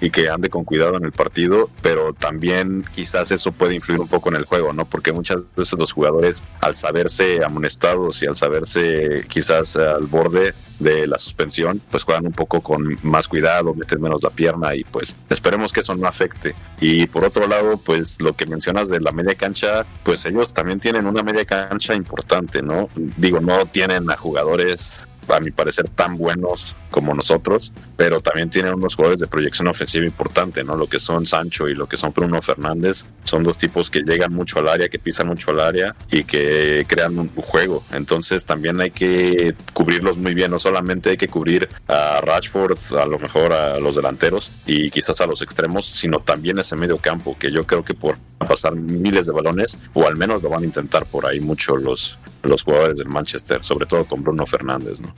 y 0.01 0.09
que 0.09 0.29
ande 0.29 0.49
con 0.49 0.63
cuidado 0.63 0.97
en 0.97 1.05
el 1.05 1.11
partido, 1.11 1.69
pero 1.81 2.13
también 2.13 2.85
quizás 2.91 3.31
eso 3.31 3.51
puede 3.51 3.75
influir 3.75 3.99
un 3.99 4.07
poco 4.07 4.29
en 4.29 4.35
el 4.35 4.45
juego, 4.45 4.73
¿no? 4.73 4.85
Porque 4.85 5.11
muchas 5.11 5.37
veces 5.55 5.77
los 5.79 5.91
jugadores, 5.91 6.43
al 6.61 6.75
saberse 6.75 7.43
amonestados 7.43 8.21
y 8.23 8.27
al 8.27 8.35
saberse 8.35 9.25
quizás 9.27 9.75
al 9.77 10.05
borde 10.05 10.53
de 10.79 11.07
la 11.07 11.17
suspensión, 11.17 11.81
pues 11.89 12.03
juegan 12.03 12.25
un 12.25 12.33
poco 12.33 12.61
con 12.61 12.97
más 13.03 13.27
cuidado, 13.27 13.73
meten 13.73 14.01
menos 14.01 14.21
la 14.21 14.29
pierna 14.29 14.75
y 14.75 14.83
pues 14.83 15.15
esperemos 15.29 15.71
que 15.71 15.79
eso 15.79 15.95
no 15.95 16.07
afecte. 16.07 16.55
Y 16.81 17.07
por 17.07 17.23
otro 17.23 17.47
lado, 17.47 17.77
pues 17.77 18.21
lo 18.21 18.35
que 18.35 18.45
mencionas 18.45 18.89
de 18.89 18.99
la 18.99 19.11
media 19.11 19.35
cancha, 19.35 19.85
pues 20.03 20.25
ellos 20.25 20.53
también 20.53 20.79
tienen 20.79 21.05
una 21.05 21.23
media 21.23 21.45
cancha 21.45 21.95
importante, 21.95 22.61
¿no? 22.61 22.89
Digo, 22.95 23.39
no 23.39 23.65
tienen 23.65 24.09
a 24.09 24.17
jugadores 24.17 25.05
a 25.29 25.39
mi 25.39 25.51
parecer, 25.51 25.89
tan 25.89 26.17
buenos 26.17 26.75
como 26.89 27.13
nosotros, 27.13 27.73
pero 27.97 28.21
también 28.21 28.49
tienen 28.49 28.73
unos 28.73 28.95
jugadores 28.95 29.19
de 29.19 29.27
proyección 29.27 29.67
ofensiva 29.67 30.05
importante, 30.05 30.63
¿no? 30.63 30.75
Lo 30.75 30.87
que 30.87 30.99
son 30.99 31.25
Sancho 31.25 31.67
y 31.67 31.75
lo 31.75 31.87
que 31.87 31.97
son 31.97 32.13
Bruno 32.13 32.41
Fernández, 32.41 33.05
son 33.23 33.43
dos 33.43 33.57
tipos 33.57 33.89
que 33.89 33.99
llegan 33.99 34.33
mucho 34.33 34.59
al 34.59 34.69
área, 34.69 34.87
que 34.87 34.99
pisan 34.99 35.27
mucho 35.27 35.51
al 35.51 35.59
área 35.59 35.95
y 36.09 36.23
que 36.23 36.85
crean 36.87 37.17
un 37.19 37.29
juego. 37.29 37.83
Entonces 37.91 38.45
también 38.45 38.79
hay 38.79 38.91
que 38.91 39.55
cubrirlos 39.73 40.17
muy 40.17 40.33
bien, 40.33 40.51
no 40.51 40.59
solamente 40.59 41.09
hay 41.09 41.17
que 41.17 41.27
cubrir 41.27 41.67
a 41.87 42.21
Rashford, 42.21 42.77
a 42.97 43.05
lo 43.05 43.19
mejor 43.19 43.53
a 43.53 43.79
los 43.79 43.95
delanteros 43.95 44.51
y 44.65 44.89
quizás 44.89 45.19
a 45.21 45.27
los 45.27 45.41
extremos, 45.41 45.85
sino 45.85 46.19
también 46.19 46.59
ese 46.59 46.75
medio 46.75 46.97
campo, 46.97 47.35
que 47.37 47.51
yo 47.51 47.65
creo 47.65 47.83
que 47.83 47.93
por 47.93 48.17
pasar 48.37 48.75
miles 48.75 49.27
de 49.27 49.33
balones, 49.33 49.77
o 49.93 50.05
al 50.05 50.15
menos 50.15 50.41
lo 50.43 50.49
van 50.49 50.63
a 50.63 50.65
intentar 50.65 51.05
por 51.05 51.25
ahí 51.25 51.39
mucho 51.39 51.77
los, 51.77 52.17
los 52.43 52.63
jugadores 52.63 52.97
del 52.97 53.07
Manchester, 53.07 53.63
sobre 53.63 53.85
todo 53.85 54.05
con 54.05 54.23
Bruno 54.23 54.45
Fernández, 54.45 54.99
¿no? 54.99 55.13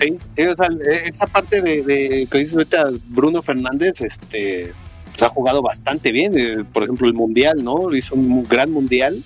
Sí, 0.00 0.18
esa 0.34 1.26
parte 1.26 1.60
de, 1.60 2.26
que 2.30 2.38
dices 2.38 2.54
ahorita 2.54 2.90
Bruno 3.08 3.42
Fernández, 3.42 4.00
este, 4.00 4.72
pues, 5.10 5.22
ha 5.22 5.28
jugado 5.28 5.60
bastante 5.60 6.10
bien. 6.10 6.38
Eh, 6.38 6.64
por 6.72 6.84
ejemplo, 6.84 7.06
el 7.06 7.12
Mundial, 7.12 7.62
¿no? 7.62 7.94
Hizo 7.94 8.14
un 8.14 8.42
gran 8.44 8.70
Mundial. 8.70 9.22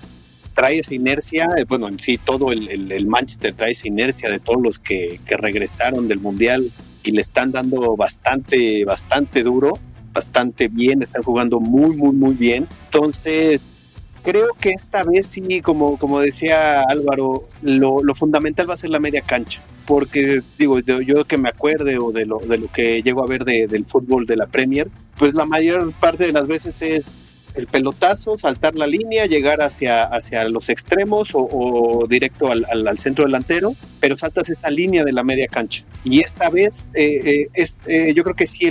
Trae 0.53 0.81
esa 0.81 0.95
inercia, 0.95 1.49
eh, 1.57 1.65
bueno, 1.69 1.87
en 1.89 2.01
sí 2.01 2.19
todo 2.19 2.51
el, 2.51 3.07
Manchester 3.07 3.55
trae 3.55 3.73
esa 3.73 3.89
inercia 3.89 4.31
de 4.31 4.41
todos 4.41 4.61
los 4.63 4.79
que, 4.79 5.21
que 5.27 5.37
regresaron 5.37 6.09
del 6.09 6.19
Mundial 6.19 6.71
y 7.05 7.11
le 7.13 7.21
están 7.21 7.53
dando 7.53 7.97
bastante, 7.97 8.85
bastante 8.85 9.43
duro, 9.43 9.79
bastante 10.15 10.69
bien, 10.69 11.03
están 11.03 11.23
jugando 11.23 11.61
muy, 11.61 11.95
muy, 11.95 12.13
muy 12.13 12.35
bien. 12.35 12.67
Entonces, 12.87 13.75
creo 14.23 14.49
que 14.59 14.71
esta 14.71 15.05
vez 15.05 15.27
sí, 15.27 15.61
como, 15.61 15.99
como 15.99 16.21
decía 16.21 16.81
Álvaro, 16.89 17.49
lo, 17.63 18.03
fundamental 18.15 18.69
va 18.69 18.75
a 18.75 18.79
ser 18.79 18.91
la 18.91 19.01
media 19.01 19.21
cancha. 19.21 19.63
Porque, 19.87 20.41
digo, 20.59 20.81
yo, 20.81 21.27
que 21.27 21.37
me 21.37 21.51
acuerde 21.51 21.99
o 21.99 22.11
de 22.11 22.25
lo, 22.25 22.39
de 22.39 22.57
lo 22.57 22.73
que 22.73 23.03
llego 23.03 23.23
a 23.23 23.27
ver 23.27 23.45
del 23.45 23.85
fútbol 23.85 24.25
de 24.25 24.37
la 24.37 24.47
Premier, 24.47 24.89
pues 25.19 25.35
la 25.35 25.45
mayor 25.45 25.93
parte 25.93 26.25
de 26.25 26.33
las 26.33 26.47
veces 26.47 26.81
es 26.81 27.37
el 27.55 27.67
pelotazo, 27.67 28.37
saltar 28.37 28.75
la 28.77 28.87
línea, 28.87 29.27
llegar 29.27 29.63
hacia, 29.63 30.05
hacia 30.05 30.49
los 30.49 30.69
extremos 30.69 31.31
o, 31.35 32.07
directo 32.09 32.51
al, 32.51 32.99
centro 32.99 33.25
delantero, 33.25 33.75
pero 34.05 34.19
saltas 34.19 34.51
esa 34.51 34.69
línea 34.69 35.03
de 35.03 35.15
la 35.15 35.25
media 35.25 35.49
cancha. 35.49 35.83
Y 36.05 36.21
esta 36.21 36.51
vez, 36.51 36.85
eh, 36.93 37.49
es, 37.55 37.79
yo 38.15 38.23
creo 38.23 38.37
que 38.37 38.47
sí, 38.47 38.71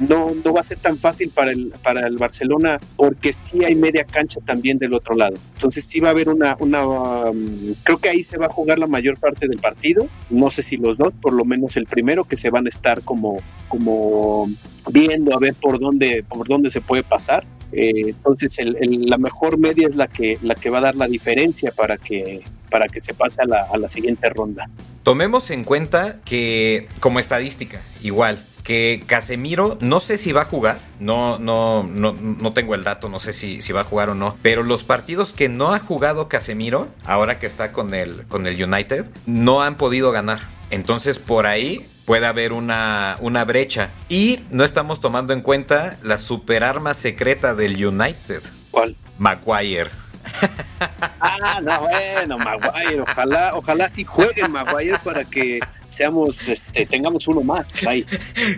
no, 0.00 0.34
no 0.44 0.52
va 0.52 0.58
a 0.58 0.64
ser 0.64 0.78
tan 0.78 0.98
fácil 0.98 1.30
para 1.30 1.52
el, 1.52 1.72
para 1.80 2.04
el 2.08 2.18
Barcelona, 2.18 2.80
porque 2.96 3.32
sí 3.32 3.64
hay 3.64 3.76
media 3.76 4.02
cancha 4.02 4.40
también 4.44 4.76
del 4.78 4.94
otro 4.94 5.14
lado. 5.14 5.36
Entonces 5.54 5.84
sí 5.84 6.00
va 6.00 6.08
a 6.08 6.10
haber 6.10 6.28
una, 6.28 6.56
una 6.58 6.84
um, 6.84 7.72
creo 7.84 7.98
que 7.98 8.08
ahí 8.08 8.24
se 8.24 8.36
va 8.36 8.46
a 8.46 8.48
jugar 8.48 8.80
la 8.80 8.88
mayor 8.88 9.16
parte 9.20 9.46
del 9.46 9.60
partido. 9.60 10.08
No 10.28 10.50
sé 10.50 10.62
si 10.62 10.76
los 10.76 10.98
dos, 10.98 11.14
por 11.14 11.34
lo 11.34 11.44
menos 11.44 11.76
el 11.76 11.86
primero, 11.86 12.24
que 12.24 12.36
se 12.36 12.50
van 12.50 12.66
a 12.66 12.68
estar 12.68 13.02
como, 13.02 13.36
como 13.68 14.50
viendo 14.90 15.36
a 15.36 15.38
ver 15.38 15.54
por 15.54 15.78
dónde, 15.78 16.24
por 16.28 16.48
dónde 16.48 16.70
se 16.70 16.80
puede 16.80 17.04
pasar. 17.04 17.46
Eh, 17.70 18.08
entonces 18.08 18.58
la 18.60 19.18
mejor 19.18 19.56
media 19.56 19.86
es 19.86 19.94
la 19.94 20.08
que, 20.08 20.36
la 20.42 20.56
que 20.56 20.68
va 20.68 20.78
a 20.78 20.80
dar 20.80 20.96
la 20.96 21.06
diferencia 21.06 21.70
para 21.70 21.96
que, 21.96 22.42
para 22.70 22.88
que 22.88 23.00
se 23.00 23.14
pase 23.14 23.42
a 23.42 23.46
la, 23.46 23.68
a 23.72 23.78
la 23.78 23.90
siguiente 23.90 24.28
ronda. 24.30 24.68
Tomemos 25.02 25.50
en 25.50 25.64
cuenta 25.64 26.18
que 26.24 26.88
como 27.00 27.18
estadística, 27.18 27.80
igual, 28.02 28.44
que 28.68 29.02
Casemiro, 29.06 29.78
no 29.80 29.98
sé 29.98 30.18
si 30.18 30.32
va 30.32 30.42
a 30.42 30.44
jugar, 30.44 30.78
no, 31.00 31.38
no, 31.38 31.84
no, 31.84 32.12
no 32.12 32.52
tengo 32.52 32.74
el 32.74 32.84
dato, 32.84 33.08
no 33.08 33.18
sé 33.18 33.32
si, 33.32 33.62
si, 33.62 33.72
va 33.72 33.80
a 33.80 33.84
jugar 33.84 34.10
o 34.10 34.14
no, 34.14 34.36
pero 34.42 34.62
los 34.62 34.84
partidos 34.84 35.32
que 35.32 35.48
no 35.48 35.72
ha 35.72 35.78
jugado 35.78 36.28
Casemiro, 36.28 36.88
ahora 37.04 37.38
que 37.38 37.46
está 37.46 37.72
con 37.72 37.94
el, 37.94 38.26
con 38.26 38.46
el 38.46 38.62
United, 38.62 39.06
no 39.24 39.62
han 39.62 39.76
podido 39.76 40.12
ganar. 40.12 40.40
Entonces 40.70 41.18
por 41.18 41.46
ahí 41.46 41.88
puede 42.04 42.26
haber 42.26 42.52
una, 42.52 43.16
una 43.20 43.44
brecha. 43.44 43.90
Y 44.08 44.40
no 44.50 44.64
estamos 44.64 45.00
tomando 45.00 45.32
en 45.32 45.40
cuenta 45.40 45.96
la 46.02 46.18
superarma 46.18 46.92
secreta 46.92 47.54
del 47.54 47.82
United. 47.82 48.42
¿Cuál? 48.70 48.96
Maguire. 49.18 49.90
Ah, 51.20 51.60
no, 51.60 51.80
bueno, 51.80 52.38
Maguire. 52.38 53.00
Ojalá, 53.00 53.54
ojalá 53.54 53.88
sí 53.88 54.04
juegue 54.04 54.46
Maguire 54.48 54.98
para 55.02 55.24
que 55.24 55.60
seamos, 55.88 56.48
este, 56.48 56.86
tengamos 56.86 57.26
uno 57.26 57.42
más. 57.42 57.70
Ahí. 57.86 58.06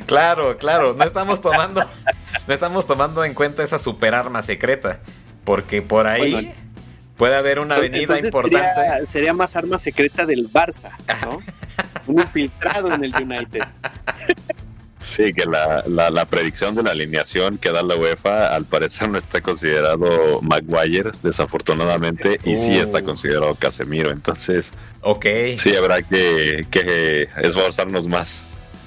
Claro, 0.07 0.59
claro. 0.59 0.95
No 0.95 1.05
estamos 1.05 1.41
tomando, 1.41 1.83
no 2.47 2.55
estamos 2.55 2.87
tomando 2.87 3.25
en 3.25 3.35
cuenta 3.35 3.63
esa 3.63 3.79
superarma 3.79 4.43
secreta. 4.43 5.01
Porque 5.45 5.81
por 5.81 6.07
ahí 6.07 6.53
puede 7.17 7.35
haber 7.35 7.61
una 7.61 7.77
avenida 7.77 8.19
importante. 8.19 8.59
Sería, 8.75 9.07
sería, 9.07 9.33
más 9.33 9.57
arma 9.57 9.79
secreta 9.79 10.27
del 10.27 10.51
Barça, 10.53 10.91
¿no? 11.23 11.41
un 12.07 12.21
infiltrado 12.21 12.93
en 12.93 13.05
el 13.05 13.15
United. 13.15 13.65
Sí, 15.01 15.33
que 15.33 15.47
la, 15.47 15.83
la, 15.87 16.25
predicción 16.27 16.75
de 16.75 16.83
la 16.83 16.91
alineación 16.91 17.57
que 17.57 17.73
da 17.73 17.83
la 17.83 17.97
UEFA 17.97 18.55
al 18.55 18.67
parecer 18.67 19.09
no 19.09 19.17
está 19.17 19.41
considerado 19.41 20.43
Maguire, 20.43 21.13
desafortunadamente, 21.23 22.39
y 22.45 22.59
sí 22.59 22.75
está 22.75 22.99
uh. 22.99 23.05
considerado 23.05 23.55
Casemiro. 23.55 24.11
Entonces, 24.11 24.73
okay. 25.01 25.57
sí 25.59 25.75
habrá 25.75 26.03
que, 26.03 26.67
que 26.71 27.29
esforzarnos 27.43 28.09
más. 28.09 28.43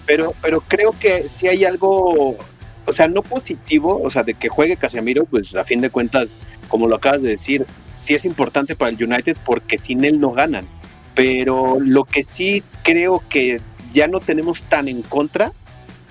Pero, 0.06 0.36
pero 0.42 0.62
creo 0.62 0.94
que 1.00 1.28
si 1.28 1.48
hay 1.48 1.66
algo, 1.66 2.38
o 2.86 2.94
sea, 2.94 3.08
no 3.08 3.24
positivo, 3.24 4.00
o 4.04 4.10
sea, 4.12 4.22
de 4.22 4.36
que 4.36 4.50
juegue 4.50 4.78
Casemiro, 4.78 5.26
pues 5.26 5.56
a 5.56 5.64
fin 5.64 5.82
de 5.82 5.90
cuentas, 5.90 6.42
como 6.68 6.88
lo 6.88 6.96
acabas 6.96 7.24
de 7.24 7.30
decir, 7.30 7.66
sí 7.98 8.14
es 8.14 8.26
importante 8.26 8.76
para 8.76 8.92
el 8.92 9.04
United 9.04 9.38
porque 9.44 9.80
sin 9.80 10.06
él 10.06 10.20
no 10.20 10.32
ganan 10.32 10.68
pero 11.16 11.80
lo 11.80 12.06
que 12.06 12.24
sí 12.24 12.64
creo 12.84 13.24
que 13.30 13.62
ya 13.94 14.08
no 14.08 14.20
tenemos 14.20 14.64
tan 14.64 14.88
en 14.88 15.02
contra 15.04 15.54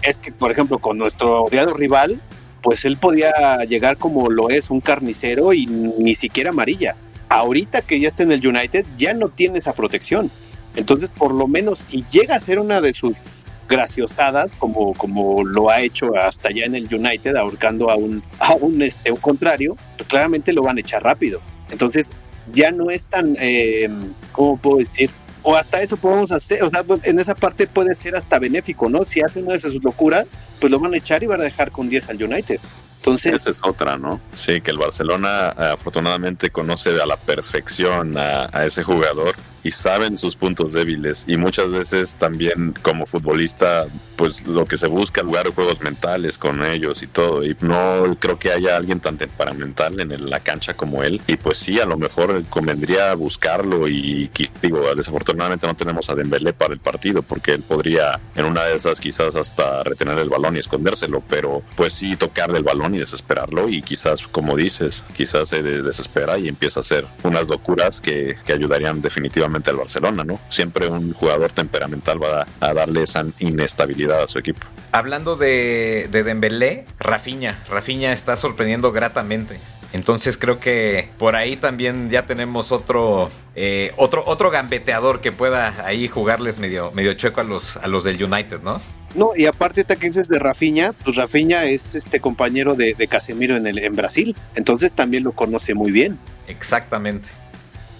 es 0.02 0.18
que, 0.18 0.32
por 0.32 0.50
ejemplo, 0.50 0.78
con 0.78 0.98
nuestro 0.98 1.44
odiado 1.44 1.74
rival, 1.74 2.20
pues 2.62 2.84
él 2.84 2.96
podía 2.96 3.32
llegar 3.68 3.96
como 3.96 4.30
lo 4.30 4.50
es 4.50 4.70
un 4.70 4.80
carnicero 4.80 5.52
y 5.52 5.66
ni 5.66 6.14
siquiera 6.14 6.50
amarilla. 6.50 6.96
Ahorita 7.28 7.82
que 7.82 7.98
ya 7.98 8.08
está 8.08 8.22
en 8.22 8.32
el 8.32 8.46
United, 8.46 8.84
ya 8.96 9.14
no 9.14 9.28
tiene 9.28 9.58
esa 9.58 9.72
protección. 9.72 10.30
Entonces, 10.76 11.10
por 11.10 11.34
lo 11.34 11.48
menos, 11.48 11.78
si 11.78 12.04
llega 12.10 12.36
a 12.36 12.40
ser 12.40 12.58
una 12.58 12.80
de 12.80 12.94
sus 12.94 13.42
graciosadas, 13.68 14.54
como, 14.54 14.94
como 14.94 15.44
lo 15.44 15.70
ha 15.70 15.80
hecho 15.80 16.16
hasta 16.16 16.48
allá 16.48 16.66
en 16.66 16.74
el 16.74 16.92
United, 16.92 17.34
ahorcando 17.36 17.90
a 17.90 17.96
un, 17.96 18.22
a 18.38 18.54
un, 18.54 18.82
este, 18.82 19.10
un 19.10 19.18
contrario, 19.18 19.76
pues 19.96 20.08
claramente 20.08 20.52
lo 20.52 20.62
van 20.62 20.76
a 20.76 20.80
echar 20.80 21.02
rápido. 21.02 21.40
Entonces, 21.70 22.10
ya 22.52 22.70
no 22.70 22.90
es 22.90 23.06
tan, 23.06 23.36
eh, 23.40 23.88
¿cómo 24.32 24.56
puedo 24.56 24.78
decir? 24.78 25.10
O 25.42 25.56
hasta 25.56 25.82
eso 25.82 25.96
podemos 25.96 26.30
hacer, 26.32 26.62
o 26.62 26.70
sea, 26.70 26.84
en 27.02 27.18
esa 27.18 27.34
parte 27.34 27.66
puede 27.66 27.94
ser 27.94 28.14
hasta 28.14 28.38
benéfico, 28.38 28.88
¿no? 28.88 29.02
Si 29.04 29.20
hacen 29.20 29.42
una 29.42 29.52
de 29.52 29.58
esas 29.58 29.74
locuras, 29.74 30.38
pues 30.60 30.70
lo 30.70 30.78
van 30.78 30.94
a 30.94 30.96
echar 30.96 31.22
y 31.22 31.26
van 31.26 31.40
a 31.40 31.44
dejar 31.44 31.70
con 31.70 31.88
10 31.88 32.10
al 32.10 32.22
United. 32.22 32.60
Entonces, 32.98 33.32
Esa 33.32 33.50
es 33.50 33.56
otra, 33.62 33.98
¿no? 33.98 34.20
Sí, 34.32 34.60
que 34.60 34.70
el 34.70 34.78
Barcelona 34.78 35.48
afortunadamente 35.48 36.50
conoce 36.50 36.90
a 36.90 37.06
la 37.06 37.16
perfección 37.16 38.16
a, 38.16 38.48
a 38.52 38.64
ese 38.64 38.84
jugador 38.84 39.34
y 39.64 39.70
saben 39.70 40.18
sus 40.18 40.36
puntos 40.36 40.72
débiles. 40.72 41.24
Y 41.26 41.36
muchas 41.36 41.70
veces 41.70 42.16
también 42.16 42.74
como 42.82 43.06
futbolista 43.06 43.86
pues 44.16 44.46
lo 44.46 44.66
que 44.66 44.76
se 44.76 44.86
busca 44.86 45.20
es 45.20 45.26
jugar 45.26 45.52
juegos 45.54 45.80
mentales 45.80 46.38
con 46.38 46.64
ellos 46.64 47.02
y 47.02 47.06
todo. 47.06 47.44
Y 47.44 47.56
no 47.60 48.16
creo 48.18 48.38
que 48.38 48.52
haya 48.52 48.76
alguien 48.76 49.00
tan 49.00 49.16
temperamental 49.16 49.98
en 50.00 50.30
la 50.30 50.40
cancha 50.40 50.74
como 50.74 51.02
él. 51.02 51.20
Y 51.26 51.36
pues 51.36 51.58
sí 51.58 51.80
a 51.80 51.86
lo 51.86 51.96
mejor 51.96 52.44
convendría 52.48 53.14
buscarlo 53.14 53.88
y 53.88 54.30
digo 54.60 54.94
desafortunadamente 54.94 55.66
no 55.66 55.76
tenemos 55.76 56.08
a 56.10 56.14
Dembélé 56.14 56.52
para 56.52 56.74
el 56.74 56.80
partido 56.80 57.22
porque 57.22 57.52
él 57.52 57.62
podría 57.62 58.20
en 58.34 58.44
una 58.44 58.64
de 58.64 58.76
esas 58.76 59.00
quizás 59.00 59.36
hasta 59.36 59.82
retener 59.82 60.18
el 60.18 60.28
balón 60.28 60.56
y 60.56 60.58
escondérselo 60.58 61.22
pero 61.28 61.62
pues 61.76 61.92
sí 61.92 62.16
tocarle 62.16 62.58
el 62.58 62.64
balón 62.64 62.94
y 62.94 62.98
desesperarlo. 62.98 63.68
Y 63.68 63.82
quizás 63.82 64.22
como 64.26 64.56
dices 64.56 65.04
quizás 65.16 65.48
se 65.48 65.62
desespera 65.62 66.38
y 66.38 66.48
empieza 66.48 66.80
a 66.80 66.82
hacer 66.82 67.06
unas 67.22 67.48
locuras 67.48 68.00
que, 68.00 68.36
que 68.44 68.52
ayudarían 68.52 69.02
definitivamente 69.02 69.51
al 69.70 69.76
Barcelona, 69.76 70.24
¿no? 70.24 70.40
Siempre 70.48 70.88
un 70.88 71.12
jugador 71.12 71.52
temperamental 71.52 72.22
va 72.22 72.46
a, 72.60 72.74
darle 72.74 73.02
esa 73.02 73.24
inestabilidad 73.38 74.22
a 74.22 74.28
su 74.28 74.38
equipo. 74.38 74.66
Hablando 74.92 75.36
de, 75.36 76.08
de 76.10 76.24
Dembélé, 76.24 76.86
Rafinha, 76.98 77.58
Rafinha 77.68 78.12
está 78.12 78.36
sorprendiendo 78.36 78.92
gratamente. 78.92 79.58
Entonces 79.92 80.38
creo 80.38 80.58
que 80.58 81.10
por 81.18 81.36
ahí 81.36 81.56
también 81.56 82.08
ya 82.08 82.24
tenemos 82.24 82.72
otro, 82.72 83.30
eh, 83.54 83.92
otro, 83.96 84.24
otro 84.26 84.50
gambeteador 84.50 85.20
que 85.20 85.32
pueda 85.32 85.86
ahí 85.86 86.08
jugarles 86.08 86.58
medio, 86.58 86.90
medio 86.92 87.12
chueco 87.14 87.40
a 87.40 87.44
los, 87.44 87.76
a 87.76 87.86
los 87.88 88.04
del 88.04 88.22
United, 88.22 88.60
¿no? 88.62 88.78
No, 89.14 89.32
y 89.36 89.44
aparte 89.44 89.84
te 89.84 89.96
que 89.96 90.06
dices 90.06 90.28
de 90.28 90.38
Rafinha, 90.38 90.94
pues 91.04 91.16
Rafinha 91.16 91.64
es 91.66 91.94
este 91.94 92.20
compañero 92.20 92.74
de, 92.74 92.94
de 92.94 93.06
Casemiro 93.06 93.56
en, 93.56 93.66
el, 93.66 93.78
en 93.78 93.94
Brasil, 93.94 94.34
entonces 94.54 94.94
también 94.94 95.24
lo 95.24 95.32
conoce 95.32 95.74
muy 95.74 95.92
bien. 95.92 96.18
Exactamente. 96.48 97.28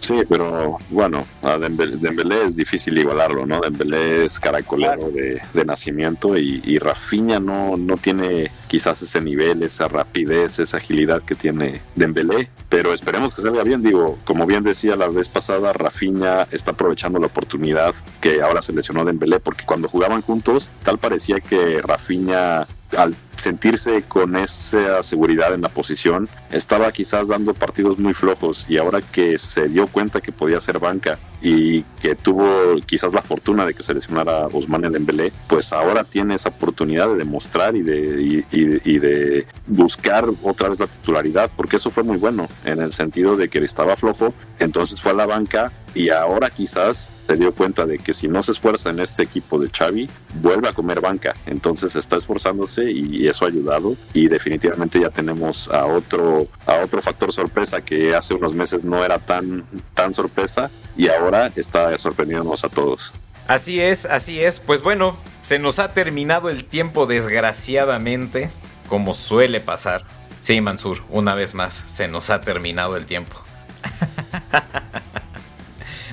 Sí, 0.03 0.23
pero 0.29 0.79
bueno, 0.91 1.25
a 1.43 1.59
Dembélé, 1.59 2.45
es 2.45 2.57
difícil 2.57 2.99
igualarlo, 2.99 3.47
¿no? 3.47 3.61
Dembélé 3.61 4.25
es 4.25 4.41
caracolero 4.41 5.13
de, 5.13 5.65
nacimiento 5.65 6.37
y, 6.37 6.61
y 6.65 6.79
Rafinha 6.79 7.39
no, 7.39 7.77
no 7.77 7.97
tiene 7.97 8.51
quizás 8.67 9.01
ese 9.03 9.21
nivel, 9.21 9.63
esa 9.63 9.87
rapidez, 9.87 10.59
esa 10.59 10.79
agilidad 10.79 11.23
que 11.23 11.37
tiene 11.37 11.83
Dembélé, 11.95 12.51
pero 12.69 12.93
esperemos 12.93 13.33
que 13.33 13.43
salga 13.43 13.63
bien, 13.63 13.81
digo, 13.81 14.19
como 14.25 14.45
bien 14.45 14.65
decía 14.65 14.97
la 14.97 15.07
vez 15.07 15.29
pasada, 15.29 15.73
Rafinha 15.73 16.49
está 16.51 16.73
aprovechando 16.73 17.21
la 17.21 17.27
oportunidad 17.27 17.95
que 18.21 18.43
ahora 18.43 18.61
se 18.61 18.73
lesionó 18.73 19.05
Dembélé, 19.05 19.39
porque 19.39 19.65
cuando 19.65 19.89
jugaban 19.89 20.23
juntos, 20.23 20.69
tal 20.83 20.99
parecía 20.99 21.39
que 21.39 21.81
Rafinha 21.81 22.67
al 22.97 23.15
sentirse 23.37 24.03
con 24.03 24.37
esa 24.37 25.03
seguridad 25.03 25.55
en 25.55 25.63
la 25.63 25.69
posición, 25.69 26.29
estaba 26.51 26.93
quizás 26.93 27.29
dando 27.29 27.55
partidos 27.55 27.99
muy 27.99 28.15
flojos 28.15 28.67
y 28.69 28.79
ahora 28.79 29.01
que 29.01 29.39
se 29.39 29.69
dio 29.69 29.87
cuenta 29.87 30.21
que 30.21 30.33
podía 30.33 30.61
ser 30.61 30.79
banca 30.79 31.19
y 31.41 31.83
que 32.01 32.15
tuvo 32.15 32.77
quizás 32.87 33.13
la 33.13 33.23
fortuna 33.23 33.67
de 33.67 33.75
que 33.75 33.83
seleccionara 33.83 34.47
Ousmane 34.47 34.91
Dembélé, 34.91 35.33
pues 35.49 35.73
ahora 35.73 36.05
tiene 36.05 36.35
esa 36.35 36.51
oportunidad 36.51 37.09
de 37.09 37.17
demostrar 37.17 37.75
y 37.75 37.83
de, 37.83 38.45
y, 38.53 38.99
de 38.99 39.47
buscar 39.67 40.29
otra 40.43 40.69
vez 40.69 40.79
la 40.79 40.87
titularidad, 40.87 41.51
porque 41.57 41.77
eso 41.77 41.91
fue 41.91 42.05
muy 42.05 42.17
bueno 42.17 42.47
en 42.65 42.81
el 42.81 42.93
sentido 42.93 43.35
de 43.35 43.49
que 43.49 43.59
estaba 43.59 43.97
flojo, 43.97 44.35
entonces 44.59 45.01
fue 45.01 45.13
a 45.13 45.15
la 45.15 45.27
banca 45.27 45.73
y 45.95 46.11
ahora 46.11 46.51
quizás 46.51 47.11
se 47.27 47.37
dio 47.37 47.55
cuenta 47.55 47.87
de 47.87 47.99
que 47.99 48.15
si 48.15 48.29
no 48.29 48.43
se 48.43 48.53
esfuerza 48.53 48.91
en 48.91 49.01
este 49.01 49.23
equipo 49.23 49.59
de 49.59 49.71
Xavi, 49.71 50.09
vuelve 50.41 50.69
a 50.69 50.73
comer 50.73 51.01
banca, 51.01 51.35
entonces 51.47 51.97
está 51.97 52.17
esforzándose 52.17 52.91
y 52.91 53.27
eso 53.29 53.45
ha 53.45 53.49
ayudado 53.49 53.97
y 54.13 54.29
definitivamente 54.29 55.01
ya 55.01 55.11
tenemos 55.11 55.69
a 55.69 55.87
otro 55.87 56.49
a 56.67 56.77
otro 56.77 57.01
factor 57.01 57.33
sorpresa 57.33 57.81
que 57.81 58.15
hace 58.15 58.35
unos 58.35 58.55
meses 58.55 58.85
no 58.85 59.05
era 59.05 59.19
tan 59.19 59.65
tan 59.95 60.13
sorpresa 60.15 60.71
y 60.97 61.09
ahora 61.09 61.51
está 61.57 61.97
sorprendiéndonos 61.99 62.65
a 62.65 62.69
todos. 62.69 63.13
Así 63.47 63.81
es, 63.81 64.07
así 64.07 64.41
es. 64.41 64.61
Pues 64.61 64.83
bueno, 64.83 65.17
se 65.43 65.59
nos 65.59 65.79
ha 65.79 65.93
terminado 65.93 66.49
el 66.49 66.65
tiempo 66.65 67.07
desgraciadamente, 67.07 68.51
como 68.89 69.15
suele 69.15 69.61
pasar. 69.61 70.05
Sí, 70.43 70.61
Mansur, 70.61 71.03
una 71.09 71.35
vez 71.35 71.55
más, 71.55 71.75
se 71.75 72.09
nos 72.09 72.31
ha 72.31 72.41
terminado 72.41 72.97
el 72.97 73.07
tiempo. 73.07 73.37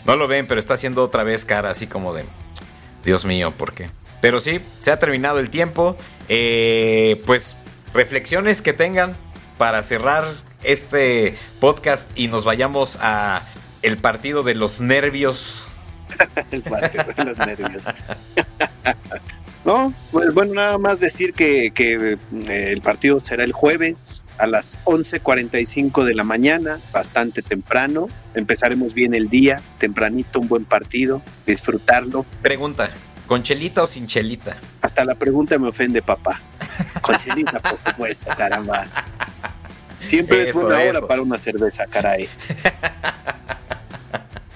no 0.10 0.16
lo 0.16 0.28
ven, 0.28 0.48
pero 0.48 0.60
está 0.60 0.74
haciendo 0.74 1.04
otra 1.04 1.22
vez 1.22 1.46
cara 1.46 1.70
así 1.70 1.86
como 1.86 2.16
de... 2.16 2.26
Dios 3.06 3.26
mío, 3.26 3.52
¿por 3.52 3.74
qué? 3.74 3.92
Pero 4.22 4.40
sí, 4.40 4.60
se 4.80 4.90
ha 4.90 4.98
terminado 4.98 5.38
el 5.38 5.52
tiempo. 5.52 5.96
Eh, 6.30 7.22
pues 7.28 7.58
reflexiones 7.94 8.64
que 8.64 8.74
tengan 8.74 9.16
para 9.60 9.84
cerrar 9.84 10.38
este 10.64 11.38
podcast 11.60 12.10
y 12.18 12.28
nos 12.28 12.44
vayamos 12.44 12.98
a 13.02 13.44
el 13.84 14.00
partido 14.00 14.42
de 14.42 14.56
los 14.56 14.82
nervios 14.82 15.68
el 16.52 16.64
partido 16.64 17.04
de 17.16 17.26
los 17.26 17.38
nervios. 17.38 17.84
no, 19.64 19.94
pues 20.12 20.34
bueno, 20.34 20.56
nada 20.56 20.80
más 20.80 21.00
decir 21.00 21.36
que, 21.36 21.70
que 21.70 22.18
eh, 22.48 22.72
el 22.72 22.82
partido 22.82 23.20
será 23.20 23.44
el 23.44 23.54
jueves 23.54 24.24
a 24.40 24.48
las 24.48 24.80
11.45 24.86 26.04
de 26.06 26.16
la 26.16 26.24
mañana, 26.24 26.80
bastante 26.92 27.42
temprano. 27.42 28.08
Empezaremos 28.34 28.94
bien 28.94 29.14
el 29.14 29.30
día, 29.30 29.62
tempranito, 29.78 30.40
un 30.40 30.48
buen 30.48 30.66
partido, 30.66 31.22
disfrutarlo. 31.46 32.26
Pregunta, 32.42 32.90
¿con 33.28 33.44
chelita 33.44 33.84
o 33.84 33.88
sin 33.88 34.08
chelita? 34.08 34.56
Hasta 34.82 35.04
la 35.04 35.16
pregunta 35.16 35.60
me 35.60 35.68
ofende, 35.68 36.02
papá. 36.02 36.42
Con 37.02 37.18
chelita, 37.18 37.60
por 37.60 37.80
supuesto, 37.86 38.30
caramba. 38.38 38.88
Siempre 40.02 40.50
es 40.50 40.56
buena 40.56 40.80
hora 40.80 41.06
para 41.06 41.22
una 41.22 41.38
cerveza, 41.38 41.86
caray. 41.86 42.30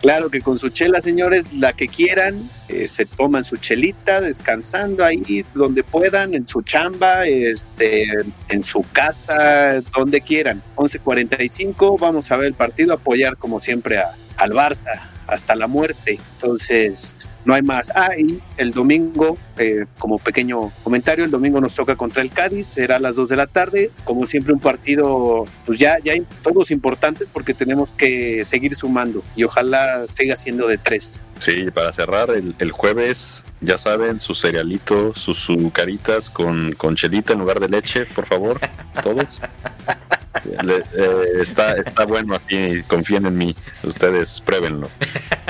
Claro 0.03 0.29
que 0.29 0.41
con 0.41 0.59
su 0.59 0.67
chela, 0.67 0.99
señores, 0.99 1.53
la 1.53 1.71
que 1.71 1.87
quieran, 1.87 2.49
eh, 2.67 2.89
se 2.89 3.05
toman 3.05 3.45
su 3.45 3.55
chelita, 3.55 4.19
descansando 4.19 5.05
ahí 5.05 5.45
donde 5.53 5.81
puedan, 5.81 6.33
en 6.33 6.45
su 6.45 6.61
chamba, 6.61 7.25
este, 7.25 8.09
en 8.49 8.63
su 8.65 8.83
casa, 8.91 9.79
donde 9.95 10.19
quieran. 10.19 10.61
11.45, 10.75 11.97
vamos 11.97 12.29
a 12.33 12.35
ver 12.35 12.47
el 12.47 12.53
partido, 12.53 12.91
apoyar 12.91 13.37
como 13.37 13.61
siempre 13.61 13.97
a, 13.97 14.13
al 14.43 14.51
Barça 14.51 15.10
hasta 15.25 15.56
la 15.56 15.67
muerte. 15.67 16.19
Entonces, 16.36 17.29
no 17.45 17.53
hay 17.53 17.62
más. 17.62 17.91
Ah, 17.95 18.10
y 18.17 18.41
el 18.58 18.71
domingo, 18.71 19.38
eh, 19.58 19.86
como 19.97 20.19
pequeño 20.19 20.71
comentario, 20.84 21.25
el 21.25 21.32
domingo 21.32 21.62
nos 21.62 21.75
toca 21.75 21.95
contra 21.95 22.21
el 22.21 22.29
Cádiz, 22.29 22.67
será 22.67 22.97
a 22.97 22.99
las 22.99 23.15
2 23.15 23.29
de 23.29 23.36
la 23.36 23.47
tarde. 23.47 23.91
Como 24.03 24.25
siempre, 24.25 24.53
un 24.53 24.60
partido, 24.60 25.45
pues 25.65 25.79
ya, 25.79 25.97
ya 26.03 26.13
hay 26.13 26.25
todos 26.41 26.71
importantes 26.71 27.27
porque 27.32 27.53
tenemos 27.53 27.91
que 27.91 28.43
seguir 28.45 28.75
sumando 28.75 29.23
y 29.36 29.45
ojalá 29.45 30.06
siga 30.08 30.36
siendo 30.36 30.67
de 30.67 30.77
tres. 30.77 31.19
Sí, 31.39 31.71
para 31.73 31.91
cerrar, 31.91 32.29
el, 32.32 32.56
el 32.60 32.71
jueves, 32.71 33.43
ya 33.62 33.77
saben, 33.77 34.19
su 34.19 34.36
cerealito, 34.36 35.13
sus 35.13 35.38
su 35.38 35.71
caritas 35.71 36.29
con, 36.29 36.73
con 36.73 36.95
chelita 36.95 37.34
en 37.34 37.39
lugar 37.39 37.60
de 37.60 37.69
leche, 37.69 38.06
por 38.06 38.25
favor, 38.25 38.60
todos. 39.01 39.25
Eh, 40.35 41.41
está, 41.41 41.73
está 41.73 42.05
bueno 42.05 42.35
así, 42.35 42.81
confíen 42.87 43.25
en 43.25 43.37
mí, 43.37 43.55
ustedes 43.83 44.41
pruébenlo. 44.41 44.89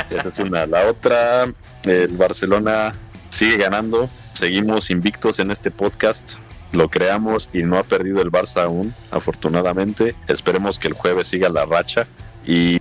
Esa 0.09 0.29
es 0.29 0.39
una. 0.39 0.65
La 0.65 0.87
otra, 0.87 1.45
el 1.85 2.17
Barcelona 2.17 2.95
sigue 3.29 3.57
ganando, 3.57 4.09
seguimos 4.33 4.89
invictos 4.89 5.39
en 5.39 5.51
este 5.51 5.71
podcast, 5.71 6.35
lo 6.71 6.89
creamos 6.89 7.49
y 7.53 7.63
no 7.63 7.77
ha 7.77 7.83
perdido 7.83 8.21
el 8.21 8.31
Barça 8.31 8.63
aún, 8.63 8.93
afortunadamente. 9.11 10.15
Esperemos 10.27 10.79
que 10.79 10.87
el 10.87 10.93
jueves 10.93 11.27
siga 11.27 11.49
la 11.49 11.65
racha 11.65 12.07
y 12.45 12.79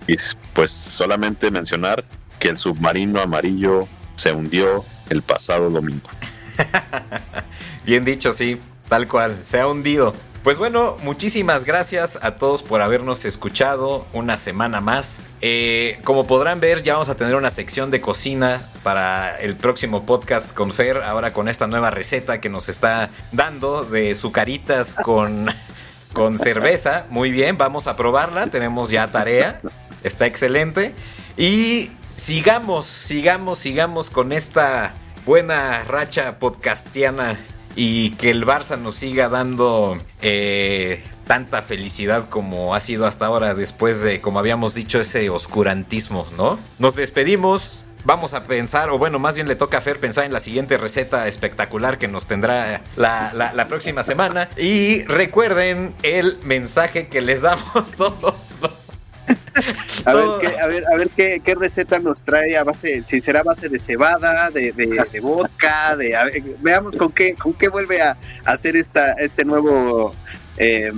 pues 0.55 0.71
solamente 0.71 1.51
mencionar 1.51 2.05
que 2.39 2.49
el 2.49 2.59
submarino 2.59 3.21
amarillo 3.21 3.87
se 4.17 4.33
hundió 4.33 4.85
el 5.09 5.23
pasado 5.23 5.71
domingo. 5.71 6.09
Bien 7.87 8.05
dicho, 8.05 8.33
sí, 8.33 8.61
tal 8.89 9.09
cual, 9.09 9.39
se 9.43 9.61
ha 9.61 9.67
hundido. 9.67 10.15
Pues 10.43 10.59
bueno, 10.59 10.97
muchísimas 11.05 11.65
gracias 11.65 12.19
a 12.21 12.35
todos 12.35 12.65
por 12.65 12.83
habernos 12.83 13.25
escuchado 13.25 14.07
una 14.13 14.37
semana 14.37 14.81
más. 14.81 15.23
Eh, 15.41 16.01
como 16.03 16.27
podrán 16.27 16.59
ver, 16.59 16.83
ya 16.83 16.95
vamos 16.95 17.09
a 17.09 17.15
tener 17.15 17.37
una 17.37 17.49
sección 17.49 17.93
de 17.93 18.01
cocina 18.01 18.69
para 18.83 19.37
el 19.37 19.57
próximo 19.57 20.05
podcast 20.05 20.53
con 20.53 20.73
Fer, 20.73 20.97
ahora 20.97 21.33
con 21.33 21.49
esta 21.49 21.69
nueva 21.69 21.93
receta 21.93 22.41
que 22.41 22.49
nos 22.49 22.69
está 22.69 23.11
dando 23.31 23.85
de 23.85 24.17
sucaritas 24.17 24.97
con, 24.97 25.47
con 26.13 26.41
cerveza. 26.41 27.07
Muy 27.09 27.31
bien, 27.31 27.57
vamos 27.57 27.87
a 27.87 27.95
probarla, 27.95 28.49
tenemos 28.49 28.91
ya 28.91 29.07
tarea, 29.07 29.61
está 30.03 30.27
excelente. 30.27 30.93
Y 31.37 31.93
sigamos, 32.17 32.87
sigamos, 32.87 33.59
sigamos 33.59 34.11
con 34.11 34.33
esta 34.33 34.95
buena 35.25 35.85
racha 35.85 36.41
podcastiana 36.41 37.39
y 37.77 38.11
que 38.13 38.31
el 38.31 38.45
Barça 38.47 38.79
nos 38.79 38.95
siga 38.97 39.29
dando 39.29 39.99
eh, 40.21 41.03
tanta 41.27 41.63
felicidad 41.63 42.29
como 42.29 42.75
ha 42.75 42.81
sido 42.81 43.07
hasta 43.07 43.27
ahora 43.27 43.55
después 43.55 44.03
de, 44.03 44.21
como 44.21 44.39
habíamos 44.39 44.75
dicho, 44.75 45.01
ese 45.01 45.31
oscurantismo, 45.31 46.27
¿no? 46.37 46.59
Nos 46.79 46.97
despedimos. 46.97 47.85
Vamos 48.05 48.35
a 48.35 48.45
pensar, 48.45 48.91
o 48.91 48.99
bueno, 48.99 49.21
más 49.21 49.37
bien 49.37 49.47
le 49.47 49.55
toca 49.55 49.79
a 49.79 49.81
Fer 49.81 50.01
pensar 50.01 50.25
en 50.25 50.33
la 50.33 50.41
siguiente 50.41 50.77
receta 50.77 51.29
espectacular 51.29 51.99
que 51.99 52.09
nos 52.09 52.27
tendrá 52.27 52.83
la, 52.97 53.33
la, 53.33 53.53
la 53.53 53.69
próxima 53.69 54.03
semana. 54.03 54.49
Y 54.57 55.05
recuerden 55.05 55.95
el 56.03 56.39
mensaje 56.43 57.07
que 57.07 57.21
les 57.21 57.43
damos 57.43 57.93
todos 57.97 58.35
los 58.61 59.02
a 60.05 60.15
ver, 60.15 60.27
qué, 60.41 60.61
a 60.61 60.67
ver, 60.67 60.85
a 60.93 60.97
ver 60.97 61.09
qué, 61.11 61.41
qué, 61.45 61.55
receta 61.55 61.99
nos 61.99 62.23
trae 62.23 62.57
a 62.57 62.65
base, 62.65 63.03
si 63.07 63.21
será 63.21 63.41
a 63.41 63.45
base 63.45 63.69
de 63.69 63.79
cebada, 63.79 64.51
de, 64.51 64.73
de, 64.73 65.05
de 65.11 65.21
vodka, 65.21 65.97
de 65.97 66.11
ver, 66.11 66.43
veamos 66.61 66.97
con 66.97 67.13
qué, 67.13 67.35
con 67.35 67.53
qué 67.55 67.69
vuelve 67.69 68.03
a, 68.03 68.17
hacer 68.45 68.77
esta, 68.77 69.13
este 69.13 69.45
nuevo 69.45 70.15
eh, 70.57 70.93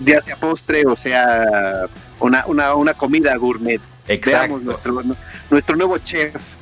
ya 0.00 0.20
sea 0.20 0.36
postre 0.36 0.84
o 0.86 0.94
sea 0.94 1.88
una, 2.20 2.44
una, 2.46 2.74
una 2.74 2.94
comida 2.94 3.36
gourmet. 3.36 3.80
Exacto. 4.08 4.40
Veamos 4.40 4.62
nuestro, 4.62 5.02
nuestro 5.50 5.76
nuevo 5.76 5.98
chef. 5.98 6.54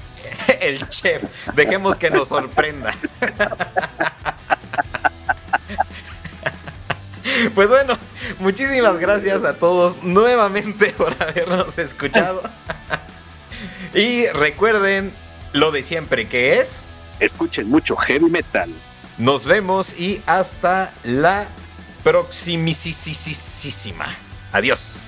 El 0.61 0.89
chef, 0.89 1.23
dejemos 1.55 1.97
que 1.99 2.11
nos 2.11 2.29
sorprenda. 2.29 2.93
Pues 7.55 7.69
bueno, 7.69 7.99
muchísimas 8.39 8.99
gracias 8.99 9.45
a 9.45 9.55
todos 9.55 10.03
nuevamente 10.03 10.93
por 10.93 11.15
habernos 11.23 11.79
escuchado. 11.79 12.43
Y 13.95 14.27
recuerden 14.27 15.13
lo 15.53 15.71
de 15.71 15.85
siempre 15.85 16.29
que 16.29 16.59
es... 16.59 16.83
Escuchen 17.21 17.71
mucho 17.71 17.97
heavy 17.97 18.29
metal. 18.29 18.69
Nos 19.19 19.45
vemos 19.45 19.99
y 19.99 20.21
hasta 20.27 20.93
la 21.05 21.47
próximísima. 22.03 24.07
Adiós. 24.53 25.04